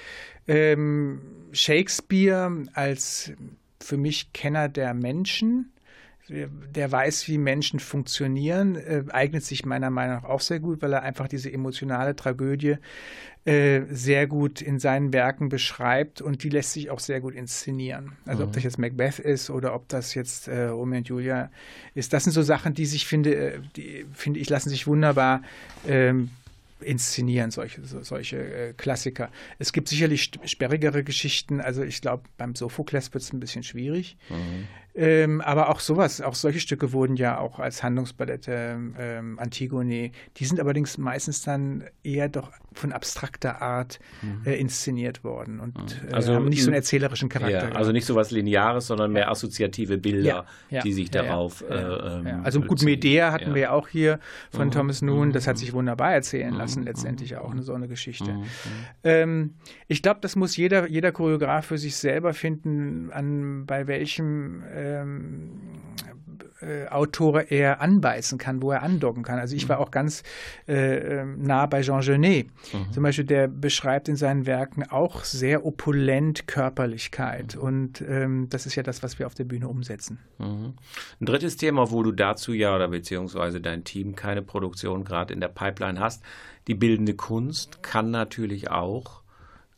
[0.47, 1.21] Ähm,
[1.53, 3.33] Shakespeare als
[3.81, 5.73] für mich Kenner der Menschen,
[6.29, 10.93] der weiß, wie Menschen funktionieren, äh, eignet sich meiner Meinung nach auch sehr gut, weil
[10.93, 12.77] er einfach diese emotionale Tragödie
[13.45, 18.13] äh, sehr gut in seinen Werken beschreibt und die lässt sich auch sehr gut inszenieren.
[18.25, 18.49] Also mhm.
[18.49, 21.51] ob das jetzt Macbeth ist oder ob das jetzt äh, Romeo und Julia
[21.95, 25.43] ist, das sind so Sachen, die sich finde, äh, die finde ich lassen sich wunderbar
[25.87, 26.31] ähm,
[26.81, 29.31] inszenieren, solche, solche äh, Klassiker.
[29.59, 34.17] Es gibt sicherlich sperrigere Geschichten, also ich glaube, beim Sophokles wird es ein bisschen schwierig.
[34.31, 34.69] Mhm.
[34.97, 40.13] Ähm, aber auch sowas, auch solche Stücke wurden ja auch als Handlungsballette ähm, Antigone.
[40.37, 44.43] Die sind allerdings meistens dann eher doch von abstrakter Art mhm.
[44.47, 46.09] äh, inszeniert worden und mhm.
[46.11, 47.71] äh, also haben nicht so einen erzählerischen Charakter.
[47.71, 51.65] Ja, also nicht so was Lineares, sondern mehr assoziative Bilder, ja, ja, die sich darauf.
[51.69, 54.73] Äh, ähm, also gut, Medea hatten wir ja auch hier von mhm.
[54.73, 55.33] Thomas Noon.
[55.33, 55.61] Das hat mhm.
[55.61, 56.59] sich wunderbar erzählen mhm.
[56.59, 58.33] lassen, letztendlich auch eine so eine Geschichte.
[58.33, 58.45] Mhm.
[59.03, 59.55] Ähm,
[59.89, 64.84] ich glaube, das muss jeder, jeder Choreograf für sich selber finden, an bei welchem äh,
[64.85, 65.51] ähm,
[66.65, 69.39] äh, Autore er anbeißen kann, wo er andocken kann.
[69.39, 70.23] Also ich war auch ganz
[70.67, 72.49] äh, ähm, nah bei Jean Genet.
[72.73, 72.93] Mhm.
[72.93, 77.57] Zum Beispiel, der beschreibt in seinen Werken auch sehr opulent Körperlichkeit.
[77.57, 77.63] Mhm.
[77.63, 80.19] Und ähm, das ist ja das, was wir auf der Bühne umsetzen.
[80.39, 80.75] Mhm.
[81.21, 85.41] Ein drittes Thema, wo du dazu ja oder beziehungsweise dein Team keine Produktion gerade in
[85.41, 86.23] der Pipeline hast,
[86.67, 89.24] die bildende Kunst kann natürlich auch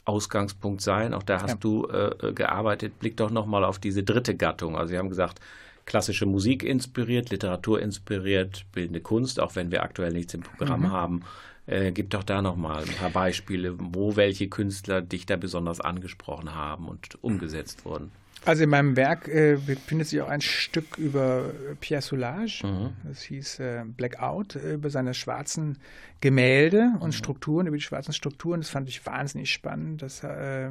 [0.06, 1.12] Ausgangspunkt sein.
[1.12, 1.56] Auch da hast ja.
[1.56, 2.98] du äh, gearbeitet.
[2.98, 4.76] Blick doch nochmal auf diese dritte Gattung.
[4.76, 5.40] Also Sie haben gesagt,
[5.86, 10.92] klassische Musik inspiriert, Literatur inspiriert, bildende Kunst, auch wenn wir aktuell nichts im Programm mhm.
[10.92, 11.22] haben.
[11.66, 15.80] Äh, gib doch da noch mal ein paar Beispiele, wo welche Künstler dich da besonders
[15.80, 18.12] angesprochen haben und umgesetzt wurden.
[18.44, 22.62] Also in meinem Werk äh, befindet sich auch ein Stück über Pierre Soulages.
[22.62, 22.90] Mhm.
[23.02, 25.78] Das hieß äh, Blackout, äh, über seine schwarzen
[26.20, 27.12] Gemälde und mhm.
[27.12, 28.60] Strukturen, über die schwarzen Strukturen.
[28.60, 30.02] Das fand ich wahnsinnig spannend.
[30.02, 30.70] Das äh,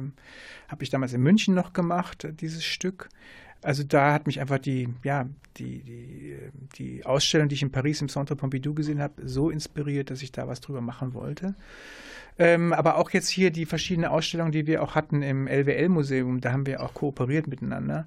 [0.68, 3.10] habe ich damals in München noch gemacht, dieses Stück.
[3.62, 6.36] Also da hat mich einfach die, ja, die, die,
[6.76, 10.32] die Ausstellung, die ich in Paris im Centre Pompidou gesehen habe, so inspiriert, dass ich
[10.32, 11.54] da was drüber machen wollte.
[12.38, 16.52] Ähm, aber auch jetzt hier die verschiedenen Ausstellungen, die wir auch hatten im LWL-Museum, da
[16.52, 18.06] haben wir auch kooperiert miteinander,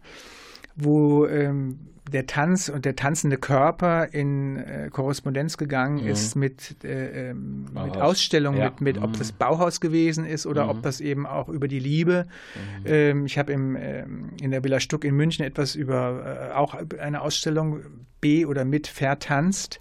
[0.75, 1.79] wo ähm,
[2.09, 6.09] der Tanz und der tanzende Körper in äh, Korrespondenz gegangen mhm.
[6.09, 8.65] ist mit, äh, ähm, mit Ausstellungen, ja.
[8.65, 9.17] mit, mit, ob mhm.
[9.17, 10.69] das Bauhaus gewesen ist oder mhm.
[10.69, 12.25] ob das eben auch über die Liebe.
[12.55, 12.85] Mhm.
[12.85, 17.21] Ähm, ich habe ähm, in der Villa Stuck in München etwas über äh, auch eine
[17.21, 17.81] Ausstellung
[18.21, 19.79] B oder mit vertanzt.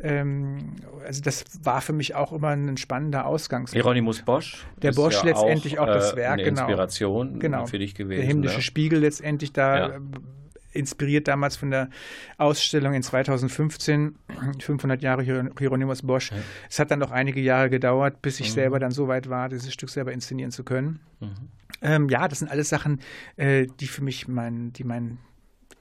[0.00, 3.82] Ähm, also das war für mich auch immer ein spannender Ausgangspunkt.
[3.82, 4.66] Hieronymus Bosch.
[4.82, 6.62] Der Bosch ja letztendlich auch, auch das äh, Werk, eine genau.
[6.62, 7.66] Inspiration genau.
[7.66, 8.20] für dich gewesen.
[8.20, 8.62] Der himmlische ja.
[8.62, 10.00] Spiegel letztendlich da ja
[10.72, 11.88] inspiriert damals von der
[12.36, 14.16] Ausstellung in 2015,
[14.60, 16.30] 500 Jahre Hieronymus Bosch.
[16.30, 16.38] Ja.
[16.68, 18.54] Es hat dann noch einige Jahre gedauert, bis ich mhm.
[18.54, 21.00] selber dann so weit war, dieses Stück selber inszenieren zu können.
[21.20, 21.28] Mhm.
[21.80, 23.00] Ähm, ja, das sind alles Sachen,
[23.36, 25.18] äh, die für mich mein, die mein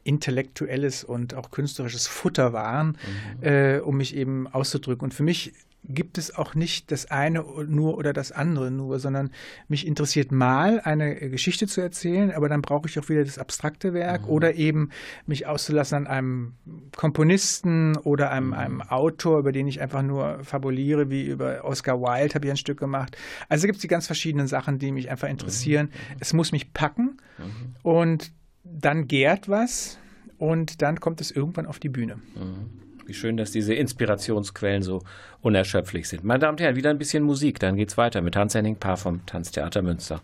[0.04, 2.98] intellektuelles und auch künstlerisches Futter waren,
[3.42, 3.44] mhm.
[3.44, 5.06] äh, um mich eben auszudrücken.
[5.06, 9.32] Und für mich gibt es auch nicht das eine nur oder das andere nur, sondern
[9.68, 13.94] mich interessiert mal eine Geschichte zu erzählen, aber dann brauche ich auch wieder das abstrakte
[13.94, 14.30] Werk mhm.
[14.30, 14.90] oder eben
[15.26, 16.54] mich auszulassen an einem
[16.96, 18.54] Komponisten oder einem, mhm.
[18.54, 22.58] einem Autor, über den ich einfach nur fabuliere, wie über Oscar Wilde habe ich ein
[22.58, 23.18] Stück gemacht.
[23.48, 25.88] Also gibt es die ganz verschiedenen Sachen, die mich einfach interessieren.
[25.88, 26.14] Mhm.
[26.16, 26.18] mhm.
[26.20, 27.76] Es muss mich packen mhm.
[27.84, 28.32] und
[28.64, 30.00] dann gärt was
[30.38, 32.20] und dann kommt es irgendwann auf die Bühne.
[33.08, 35.02] Wie schön, dass diese Inspirationsquellen so
[35.42, 36.26] unerschöpflich sind.
[36.26, 39.26] Meine Damen und Herren, wieder ein bisschen Musik, dann geht's weiter mit Hans-Henning Paar vom
[39.26, 40.22] Tanztheater Münster.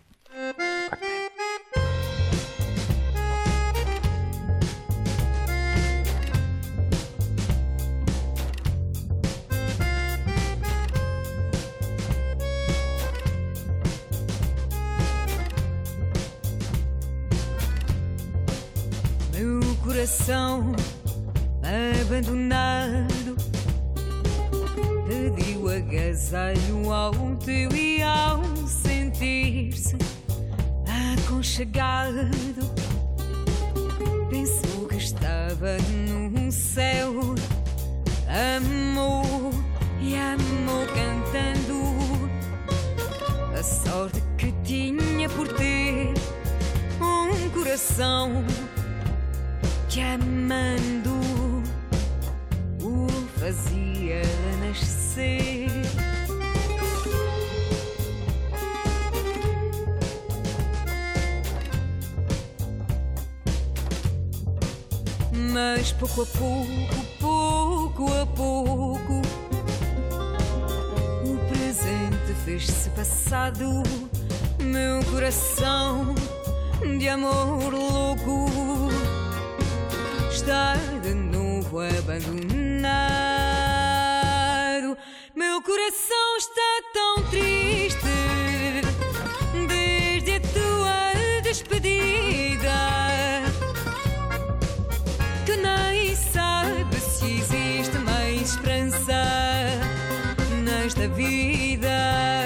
[101.08, 102.43] Vida.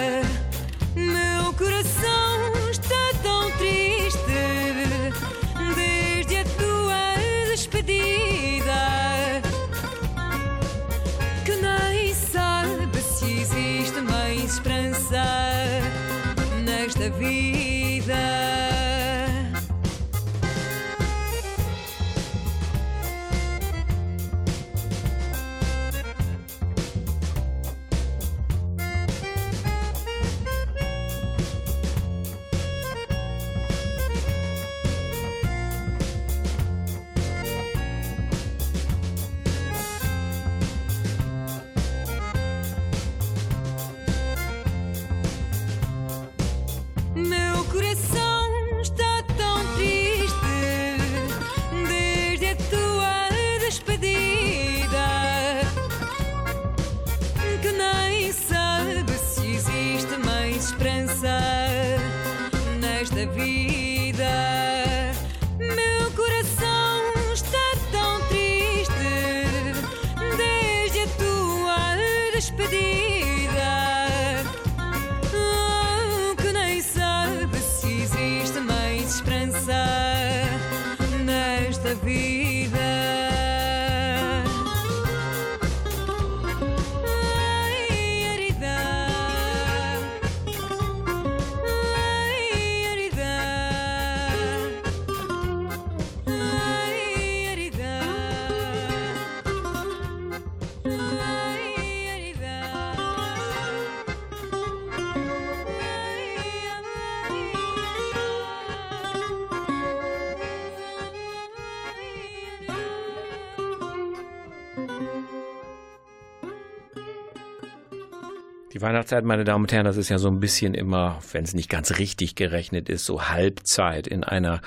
[118.75, 121.55] Die Weihnachtszeit, meine Damen und Herren, das ist ja so ein bisschen immer, wenn es
[121.55, 124.61] nicht ganz richtig gerechnet ist, so Halbzeit in einer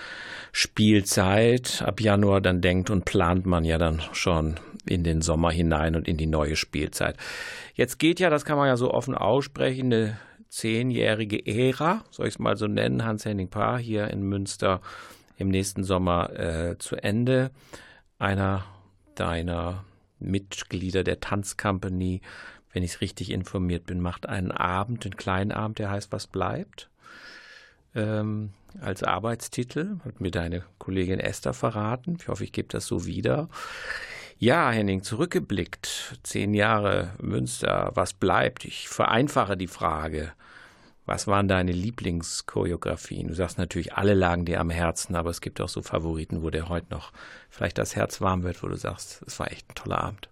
[0.51, 1.83] Spielzeit.
[1.85, 6.07] Ab Januar dann denkt und plant man ja dann schon in den Sommer hinein und
[6.07, 7.15] in die neue Spielzeit.
[7.75, 10.17] Jetzt geht ja, das kann man ja so offen aussprechen, eine
[10.49, 14.81] zehnjährige Ära, soll ich es mal so nennen, Hans-Henning Paar hier in Münster
[15.37, 17.51] im nächsten Sommer äh, zu Ende.
[18.17, 18.65] Einer
[19.13, 19.85] deiner
[20.17, 22.21] Mitglieder der Tanzcompany
[22.73, 26.27] wenn ich es richtig informiert bin, macht einen Abend, einen kleinen Abend, der heißt Was
[26.27, 26.89] bleibt?
[27.93, 32.17] Ähm, als Arbeitstitel, hat mir deine Kollegin Esther verraten.
[32.19, 33.49] Ich hoffe, ich gebe das so wieder.
[34.39, 38.65] Ja, Henning, zurückgeblickt, zehn Jahre Münster, was bleibt?
[38.65, 40.31] Ich vereinfache die Frage.
[41.05, 43.27] Was waren deine Lieblingschoreografien?
[43.27, 46.49] Du sagst natürlich, alle lagen dir am Herzen, aber es gibt auch so Favoriten, wo
[46.49, 47.11] dir heute noch
[47.49, 50.30] vielleicht das Herz warm wird, wo du sagst, es war echt ein toller Abend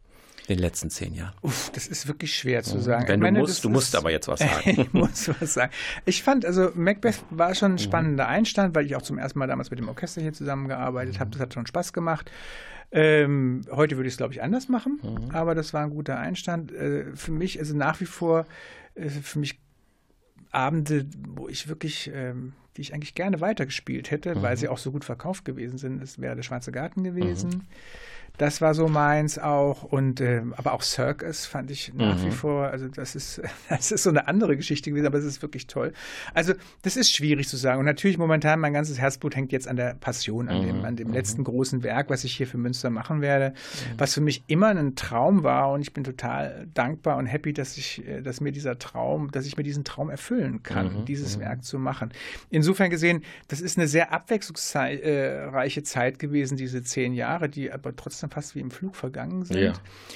[0.50, 1.34] in den letzten zehn Jahren?
[1.42, 3.08] Uff, das ist wirklich schwer zu sagen.
[3.08, 4.82] Wenn meine, du musst, du musst aber jetzt was sagen.
[4.82, 5.72] ich muss was sagen.
[6.06, 7.80] Ich fand, also Macbeth war schon ein mhm.
[7.80, 11.32] spannender Einstand, weil ich auch zum ersten Mal damals mit dem Orchester hier zusammengearbeitet habe.
[11.32, 12.32] Das hat schon Spaß gemacht.
[12.92, 15.32] Ähm, heute würde ich es, glaube ich, anders machen, mhm.
[15.32, 16.72] aber das war ein guter Einstand.
[16.72, 18.48] Äh, für mich, also nach wie vor,
[18.96, 19.60] äh, für mich
[20.52, 24.42] Abende, wo ich wirklich, ähm, die ich eigentlich gerne weitergespielt hätte, mhm.
[24.42, 26.02] weil sie auch so gut verkauft gewesen sind.
[26.02, 27.50] Es wäre der Schwarze Garten gewesen.
[27.50, 27.62] Mhm.
[28.40, 29.84] Das war so meins auch.
[29.84, 32.26] Und äh, aber auch Circus fand ich nach mhm.
[32.26, 35.42] wie vor, also das ist, das ist so eine andere Geschichte gewesen, aber es ist
[35.42, 35.94] wirklich toll.
[36.34, 37.80] Also, das ist schwierig zu sagen.
[37.80, 40.68] Und natürlich momentan mein ganzes Herzblut hängt jetzt an der Passion, an mhm.
[40.68, 41.14] dem, an dem mhm.
[41.14, 44.00] letzten großen Werk, was ich hier für Münster machen werde, mhm.
[44.00, 45.72] was für mich immer ein Traum war.
[45.72, 49.46] Und ich bin total dankbar und happy, dass ich, äh, dass mir dieser Traum, dass
[49.46, 51.06] ich mir diesen Traum erfüllen kann, mhm.
[51.06, 51.40] dieses.
[51.40, 52.12] Werk zu machen.
[52.50, 58.29] Insofern gesehen, das ist eine sehr abwechslungsreiche Zeit gewesen, diese zehn Jahre, die aber trotzdem
[58.30, 59.60] schon fast wie im Flug vergangen sind.
[59.60, 59.74] Ja.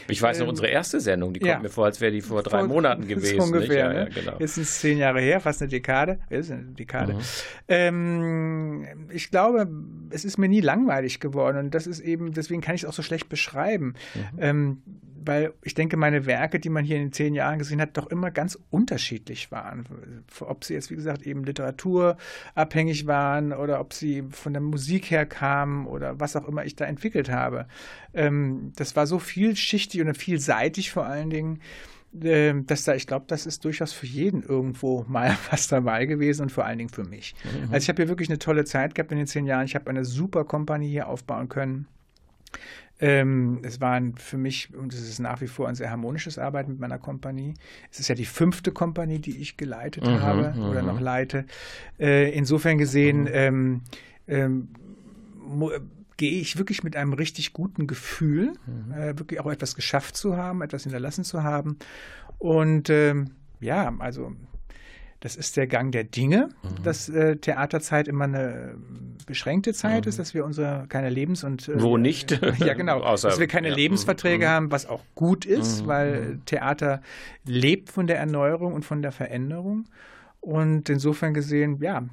[0.08, 1.60] Ich weiß noch, ähm, unsere erste Sendung, die kommt ja.
[1.60, 3.40] mir vor, als wäre die vor drei vor, Monaten gewesen.
[3.40, 4.10] Ungefähr, ja, ne?
[4.14, 4.38] genau.
[4.40, 6.20] Jetzt sind es zehn Jahre her, fast eine Dekade.
[6.30, 7.14] ist eine Dekade.
[7.14, 7.20] Mhm.
[7.68, 9.68] Ähm, ich glaube,
[10.12, 12.94] es ist mir nie langweilig geworden und das ist eben, deswegen kann ich es auch
[12.94, 13.96] so schlecht beschreiben.
[14.14, 14.40] Mhm.
[14.40, 14.82] Ähm,
[15.26, 18.08] weil ich denke, meine Werke, die man hier in den zehn Jahren gesehen hat, doch
[18.08, 19.86] immer ganz unterschiedlich waren.
[20.40, 25.26] Ob sie jetzt, wie gesagt, eben literaturabhängig waren oder ob sie von der Musik her
[25.26, 27.68] kamen oder was auch immer ich da entwickelt habe.
[28.14, 31.60] Ähm, das war so vielschichtig und vielseitig vor allen Dingen
[32.22, 36.44] ähm, dass da, ich glaube, das ist durchaus für jeden irgendwo mal was dabei gewesen
[36.44, 37.34] und vor allen Dingen für mich.
[37.44, 37.74] Mhm.
[37.74, 39.66] Also ich habe hier wirklich eine tolle Zeit gehabt in den zehn Jahren.
[39.66, 41.88] Ich habe eine super Kompanie hier aufbauen können.
[43.04, 46.72] Ähm, es war für mich, und es ist nach wie vor ein sehr harmonisches Arbeiten
[46.72, 47.54] mit meiner Kompanie.
[47.92, 50.88] Es ist ja die fünfte Kompanie, die ich geleitet mhm, habe oder mhm.
[50.88, 51.46] noch leite.
[52.00, 53.30] Äh, insofern gesehen, mhm.
[53.34, 53.82] ähm,
[54.26, 54.70] ähm,
[56.16, 58.94] gehe ich wirklich mit einem richtig guten Gefühl, mhm.
[58.94, 61.78] äh, wirklich auch etwas geschafft zu haben, etwas hinterlassen zu haben.
[62.38, 64.32] Und ähm, ja, also
[65.24, 66.84] das ist der Gang der Dinge, mhm.
[66.84, 68.76] dass äh, Theaterzeit immer eine
[69.26, 70.10] beschränkte Zeit mhm.
[70.10, 73.48] ist, dass wir unsere keine Lebens- und äh, wo nicht, ja genau, Außer, dass wir
[73.48, 73.76] keine ja.
[73.76, 74.50] Lebensverträge mhm.
[74.50, 75.88] haben, was auch gut ist, mhm.
[75.88, 76.46] weil mhm.
[76.46, 77.02] Theater
[77.46, 79.86] lebt von der Erneuerung und von der Veränderung.
[80.42, 82.04] Und insofern gesehen, ja,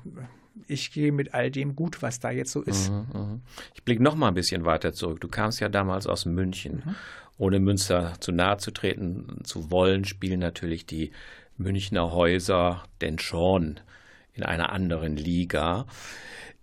[0.68, 2.92] ich gehe mit all dem gut, was da jetzt so ist.
[2.92, 3.40] Mhm,
[3.74, 5.20] ich blicke noch mal ein bisschen weiter zurück.
[5.20, 6.94] Du kamst ja damals aus München.
[7.38, 11.11] Ohne Münster zu nahe zu treten zu wollen, spielen natürlich die
[11.61, 13.80] Münchner Häuser denn schon
[14.32, 15.86] in einer anderen Liga.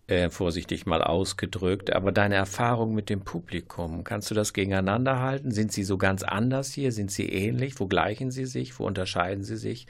[0.08, 1.94] Äh, vorsichtig mal ausgedrückt.
[1.94, 5.52] Aber deine Erfahrung mit dem Publikum, kannst du das gegeneinander halten?
[5.52, 6.92] Sind sie so ganz anders hier?
[6.92, 7.80] Sind sie ähnlich?
[7.80, 8.80] Wo gleichen sie sich?
[8.80, 9.86] Wo unterscheiden sie sich?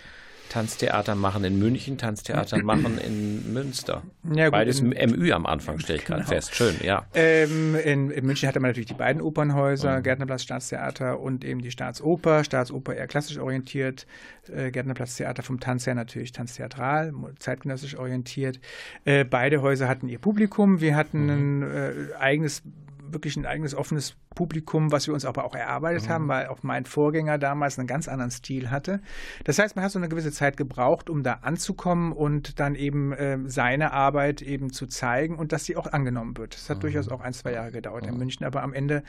[0.49, 4.03] Tanztheater machen in München, Tanztheater machen in Münster.
[4.33, 6.33] Ja, gut, Beides im MÜ am Anfang, stelle ich gerade genau.
[6.33, 6.55] fest.
[6.55, 7.05] Schön, ja.
[7.13, 10.03] Ähm, in, in, München hatte man natürlich die beiden Opernhäuser, mhm.
[10.03, 12.43] Gärtnerplatz Staatstheater und eben die Staatsoper.
[12.43, 14.07] Staatsoper eher klassisch orientiert,
[14.53, 18.59] äh, Gärtnerplatztheater vom Tanz her natürlich tanztheatral, zeitgenössisch orientiert.
[19.05, 20.81] Äh, beide Häuser hatten ihr Publikum.
[20.81, 21.63] Wir hatten mhm.
[21.63, 22.63] ein äh, eigenes
[23.11, 26.09] wirklich ein eigenes offenes Publikum, was wir uns aber auch erarbeitet mhm.
[26.09, 29.01] haben, weil auch mein Vorgänger damals einen ganz anderen Stil hatte.
[29.43, 33.11] Das heißt, man hat so eine gewisse Zeit gebraucht, um da anzukommen und dann eben
[33.13, 36.55] äh, seine Arbeit eben zu zeigen und dass sie auch angenommen wird.
[36.55, 36.81] Das hat mhm.
[36.81, 38.13] durchaus auch ein, zwei Jahre gedauert mhm.
[38.13, 39.03] in München, aber am Ende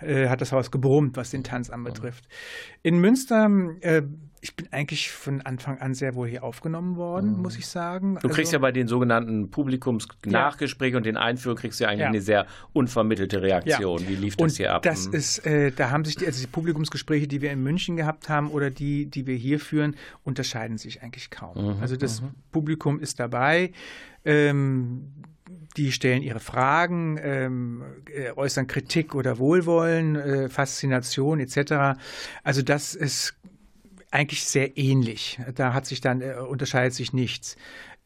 [0.00, 2.28] äh, hat das Haus gebrummt, was den Tanz anbetrifft.
[2.82, 4.02] In Münster äh,
[4.40, 7.42] ich bin eigentlich von Anfang an sehr wohl hier aufgenommen worden, mhm.
[7.42, 8.18] muss ich sagen.
[8.20, 10.96] Du kriegst also, ja bei den sogenannten Publikumsnachgesprächen ja.
[10.98, 12.08] und den Einführungen kriegst du ja eigentlich ja.
[12.08, 14.02] eine sehr unvermittelte Reaktion.
[14.02, 14.08] Ja.
[14.08, 14.82] Wie lief das und hier ab?
[14.82, 15.14] Das mhm.
[15.14, 18.50] ist, äh, da haben sich die, also die Publikumsgespräche, die wir in München gehabt haben
[18.50, 21.76] oder die, die wir hier führen, unterscheiden sich eigentlich kaum.
[21.76, 21.82] Mhm.
[21.82, 22.30] Also das mhm.
[22.52, 23.72] Publikum ist dabei.
[24.24, 25.12] Ähm,
[25.76, 27.82] die stellen ihre Fragen, ähm,
[28.12, 31.98] äh, äußern Kritik oder Wohlwollen, äh, Faszination etc.
[32.42, 33.38] Also das ist
[34.10, 35.38] eigentlich sehr ähnlich.
[35.54, 37.56] Da hat sich dann, äh, unterscheidet sich nichts.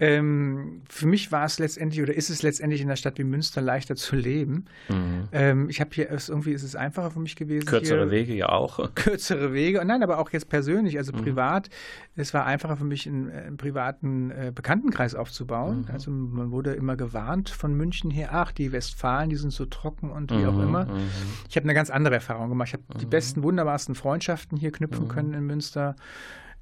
[0.02, 3.60] Ähm, für mich war es letztendlich oder ist es letztendlich in einer Stadt wie Münster
[3.60, 4.64] leichter zu leben.
[4.88, 5.28] Mhm.
[5.30, 7.66] Ähm, ich habe hier irgendwie ist es einfacher für mich gewesen.
[7.66, 8.92] Kürzere hier, Wege ja auch.
[8.96, 9.80] Kürzere Wege.
[9.84, 11.22] Nein, aber auch jetzt persönlich, also mhm.
[11.22, 11.70] privat.
[12.16, 15.82] Es war einfacher für mich, einen, einen privaten äh, Bekanntenkreis aufzubauen.
[15.82, 15.94] Mhm.
[15.94, 20.10] Also man wurde immer gewarnt von München her, ach, die Westfalen, die sind so trocken
[20.10, 20.84] und wie auch mhm, immer.
[20.86, 21.10] Mhm.
[21.48, 22.70] Ich habe eine ganz andere Erfahrung gemacht.
[22.70, 23.10] Ich habe die mhm.
[23.10, 25.94] besten, wunderbarsten Freundschaften hier knüpfen können in Münster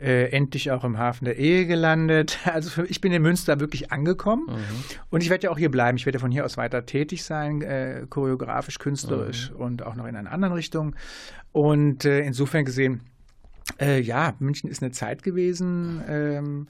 [0.00, 2.38] äh, endlich auch im Hafen der Ehe gelandet.
[2.50, 4.84] Also für, ich bin in Münster wirklich angekommen mhm.
[5.10, 5.96] und ich werde ja auch hier bleiben.
[5.96, 9.56] Ich werde von hier aus weiter tätig sein, äh, choreografisch, künstlerisch mhm.
[9.56, 10.96] und auch noch in einer anderen Richtung.
[11.52, 13.02] Und äh, insofern gesehen,
[13.80, 16.02] äh, ja, München ist eine Zeit gewesen.
[16.08, 16.66] Ähm,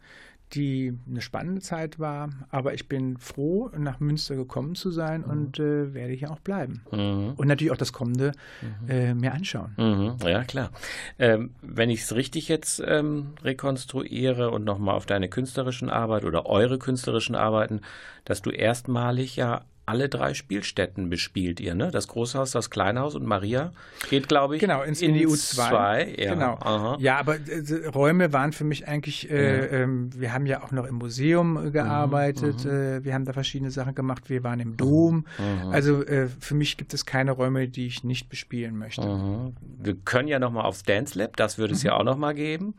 [0.54, 2.30] die eine spannende Zeit war.
[2.50, 5.30] Aber ich bin froh, nach Münster gekommen zu sein mhm.
[5.30, 6.82] und äh, werde hier auch bleiben.
[6.90, 7.34] Mhm.
[7.36, 8.90] Und natürlich auch das Kommende mhm.
[8.90, 9.74] äh, mir anschauen.
[9.76, 10.16] Mhm.
[10.26, 10.70] Ja, klar.
[11.18, 16.46] Ähm, wenn ich es richtig jetzt ähm, rekonstruiere und nochmal auf deine künstlerischen Arbeit oder
[16.46, 17.80] eure künstlerischen Arbeiten,
[18.24, 21.90] dass du erstmalig ja alle drei Spielstätten bespielt ihr, ne?
[21.90, 23.72] Das Großhaus, das Kleinhaus und Maria
[24.08, 25.54] geht, glaube ich, genau, ins, in die U2.
[25.54, 26.34] Zwei, ja.
[26.34, 26.58] Genau.
[26.60, 26.96] Aha.
[27.00, 30.86] Ja, aber äh, Räume waren für mich eigentlich, äh, äh, wir haben ja auch noch
[30.86, 32.76] im Museum gearbeitet, mhm, mhm.
[32.76, 35.26] äh, wir haben da verschiedene Sachen gemacht, wir waren im Dom.
[35.38, 35.70] Mhm.
[35.70, 39.06] Also äh, für mich gibt es keine Räume, die ich nicht bespielen möchte.
[39.06, 39.56] Mhm.
[39.60, 42.74] Wir können ja nochmal aufs Dance Lab, das würde es ja auch nochmal geben.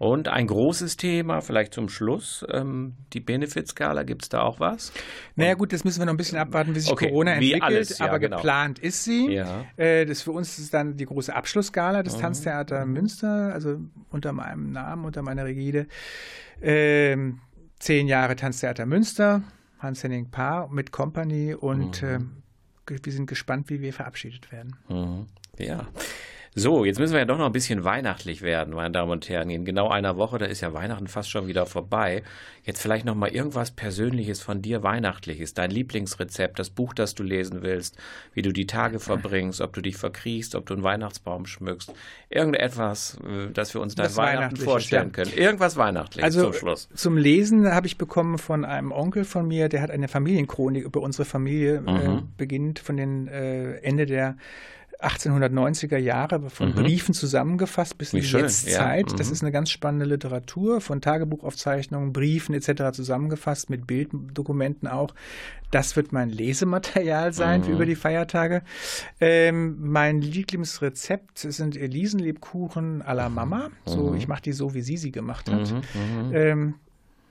[0.00, 4.94] Und ein großes Thema, vielleicht zum Schluss, ähm, die Benefit-Skala, gibt es da auch was?
[5.36, 7.98] Naja gut, das müssen wir noch ein bisschen abwarten, wie sich okay, Corona entwickelt, alles,
[7.98, 8.36] ja, aber genau.
[8.38, 9.30] geplant ist sie.
[9.30, 9.66] Ja.
[9.76, 12.20] Äh, das für uns ist dann die große Abschlussskala des mhm.
[12.22, 13.76] Tanztheater Münster, also
[14.08, 15.86] unter meinem Namen, unter meiner Rigide.
[16.62, 17.40] Ähm,
[17.78, 19.42] zehn Jahre Tanztheater Münster,
[19.80, 22.40] Hans-Henning Paar mit Company und mhm.
[22.88, 24.76] äh, wir sind gespannt, wie wir verabschiedet werden.
[24.88, 25.26] Mhm.
[25.58, 25.86] Ja.
[26.56, 29.50] So, jetzt müssen wir ja doch noch ein bisschen weihnachtlich werden, meine Damen und Herren.
[29.50, 32.24] In genau einer Woche, da ist ja Weihnachten fast schon wieder vorbei.
[32.64, 37.22] Jetzt vielleicht noch mal irgendwas Persönliches von dir, Weihnachtliches, dein Lieblingsrezept, das Buch, das du
[37.22, 37.96] lesen willst,
[38.34, 41.92] wie du die Tage verbringst, ob du dich verkriechst, ob du einen Weihnachtsbaum schmückst.
[42.30, 45.32] Irgendetwas, äh, das wir uns dein Weihnachten vorstellen können.
[45.32, 46.88] Irgendwas Weihnachtliches also, zum Schluss.
[46.94, 51.00] Zum Lesen habe ich bekommen von einem Onkel von mir, der hat eine Familienchronik über
[51.00, 52.18] unsere Familie, äh, mhm.
[52.18, 54.36] äh, beginnt von den äh, Ende der
[55.02, 56.74] 1890er Jahre von mhm.
[56.74, 59.06] Briefen zusammengefasst bis in die Jetztzeit.
[59.08, 59.12] Ja.
[59.12, 59.18] Mhm.
[59.18, 62.92] Das ist eine ganz spannende Literatur von Tagebuchaufzeichnungen, Briefen etc.
[62.92, 65.14] zusammengefasst mit Bilddokumenten auch.
[65.70, 67.64] Das wird mein Lesematerial sein mhm.
[67.64, 68.62] für über die Feiertage.
[69.20, 73.70] Ähm, mein Lieblingsrezept sind Elisenlebkuchen à la Mama.
[73.86, 74.16] So, mhm.
[74.16, 75.72] ich mache die so, wie sie sie gemacht hat.
[75.72, 76.28] Mhm.
[76.28, 76.34] Mhm.
[76.34, 76.74] Ähm,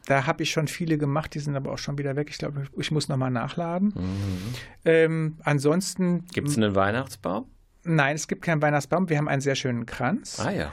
[0.05, 2.29] da habe ich schon viele gemacht, die sind aber auch schon wieder weg.
[2.31, 3.93] Ich glaube, ich muss nochmal nachladen.
[3.95, 4.55] Mhm.
[4.85, 6.25] Ähm, ansonsten.
[6.33, 7.45] Gibt es einen Weihnachtsbaum?
[7.89, 9.09] Nein, es gibt keinen Weihnachtsbaum.
[9.09, 10.39] Wir haben einen sehr schönen Kranz.
[10.39, 10.71] Ah ja.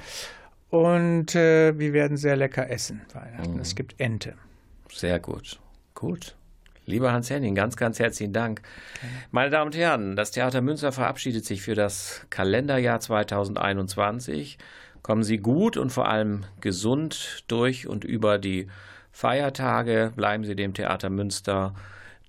[0.68, 3.54] Und äh, wir werden sehr lecker essen Weihnachten.
[3.54, 3.60] Mhm.
[3.60, 4.34] Es gibt Ente.
[4.92, 5.58] Sehr gut.
[5.94, 6.36] Gut.
[6.84, 8.62] Lieber Hans Henning, ganz, ganz herzlichen Dank.
[9.32, 14.58] Meine Damen und Herren, das Theater Münster verabschiedet sich für das Kalenderjahr 2021.
[15.02, 18.68] Kommen Sie gut und vor allem gesund durch und über die
[19.10, 20.12] Feiertage.
[20.14, 21.74] Bleiben Sie dem Theater Münster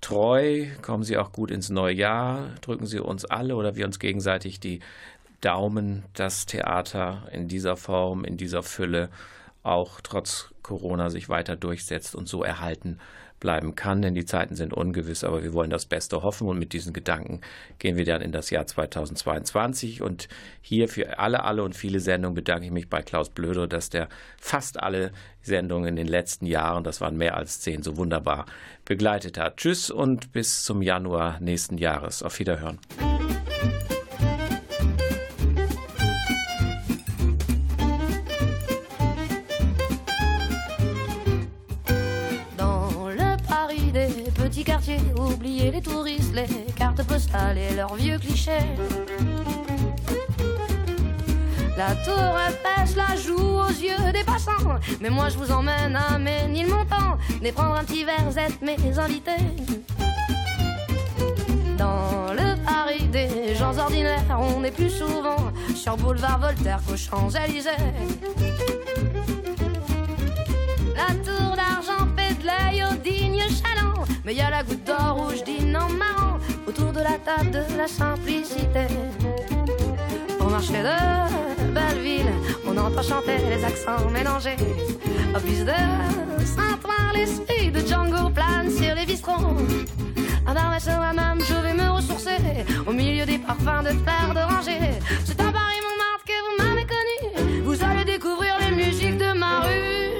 [0.00, 3.98] treu, kommen Sie auch gut ins neue Jahr, drücken Sie uns alle oder wir uns
[3.98, 4.80] gegenseitig die
[5.40, 9.08] Daumen, dass Theater in dieser Form, in dieser Fülle
[9.62, 12.98] auch trotz Corona sich weiter durchsetzt und so erhalten
[13.40, 16.72] bleiben kann, denn die Zeiten sind ungewiss, aber wir wollen das Beste hoffen und mit
[16.72, 17.40] diesen Gedanken
[17.78, 20.28] gehen wir dann in das Jahr 2022 und
[20.60, 24.08] hier für alle, alle und viele Sendungen bedanke ich mich bei Klaus Blöder, dass der
[24.38, 25.12] fast alle
[25.42, 28.46] Sendungen in den letzten Jahren, das waren mehr als zehn, so wunderbar
[28.84, 29.56] begleitet hat.
[29.56, 32.22] Tschüss und bis zum Januar nächsten Jahres.
[32.22, 32.78] Auf Wiederhören.
[47.78, 48.66] Leurs vieux clichés.
[51.76, 54.80] La tour pêche la joue aux yeux des passants.
[55.00, 59.44] Mais moi je vous emmène à Ménilmontant, et prendre un petit verre, êtes mes invités.
[61.76, 67.70] Dans le Paris des gens ordinaires, on est plus souvent sur boulevard Voltaire qu'aux Champs-Élysées.
[70.96, 74.04] La tour d'argent fait au digne chaland.
[74.24, 76.37] Mais y la goutte d'or rouge dîne en marrant
[76.68, 78.86] autour de la table de la simplicité.
[80.38, 82.32] Au marché de Belleville,
[82.66, 84.56] on entend chanter les accents mélangés.
[85.34, 85.78] Au bus de
[86.44, 89.56] Saint-Ouen, l'esprit de Django plane sur les bistrons.
[90.46, 92.38] À Darwin sur la même, je vais me ressourcer
[92.86, 94.80] au milieu des parfums de fleurs d'oranger.
[95.24, 97.62] C'est à Paris, Montmartre que vous m'avez connu.
[97.62, 100.10] Vous allez découvrir les musiques de ma rue.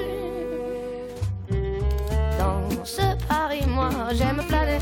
[2.39, 4.79] Dans ce Paris, moi, j'aime planer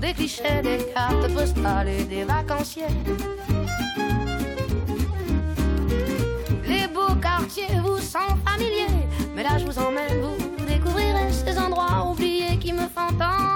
[0.00, 2.82] des clichés, des cartes postales et des vacanciers.
[6.66, 12.10] Les beaux quartiers vous sont familiers, mais là je vous emmène, vous découvrirez ces endroits
[12.10, 13.47] oubliés qui me font tant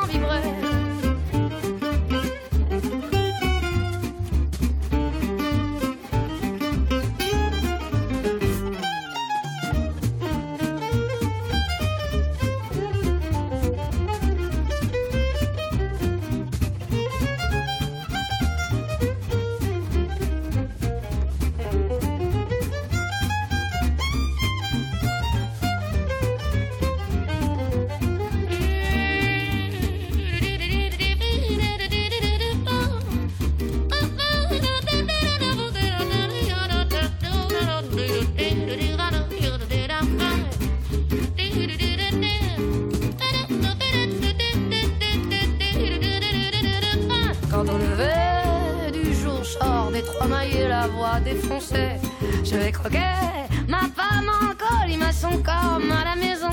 [52.73, 56.51] Je vais croquer ma femme en col, il m'a son comme à la maison.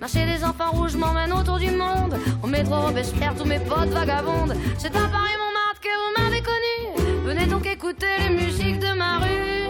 [0.00, 2.18] Marcher des enfants rouges m'emmène autour du monde.
[2.42, 4.54] Au métro Robespierre, tous mes potes vagabondes.
[4.78, 7.24] C'est à Paris Montmartre que vous m'avez connu.
[7.24, 9.68] Venez donc écouter les musiques de ma rue.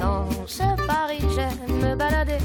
[0.00, 2.38] Dans ce Paris, j'aime me balader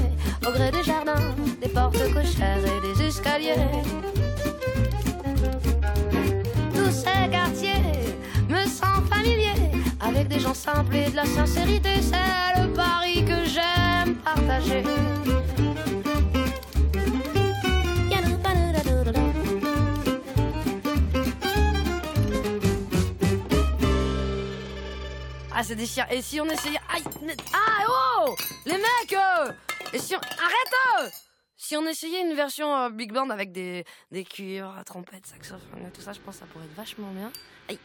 [0.46, 3.54] au gré des jardins, des portes cochères et des escaliers.
[10.46, 11.90] Gens simples et de la sincérité.
[12.00, 14.82] C'est le pari que j'aime partager.
[25.58, 26.06] Ah, c'est déchirant.
[26.10, 26.78] Et si on essayait.
[26.94, 27.02] Aïe
[27.52, 28.34] Ah, oh
[28.66, 29.52] Les mecs euh,
[29.92, 30.18] Et si on.
[30.18, 31.08] Arrête euh
[31.56, 36.02] Si on essayait une version euh, big band avec des, des cuivres, trompettes, saxophones, tout
[36.02, 37.32] ça, je pense que ça pourrait être vachement bien.
[37.70, 37.78] Aïe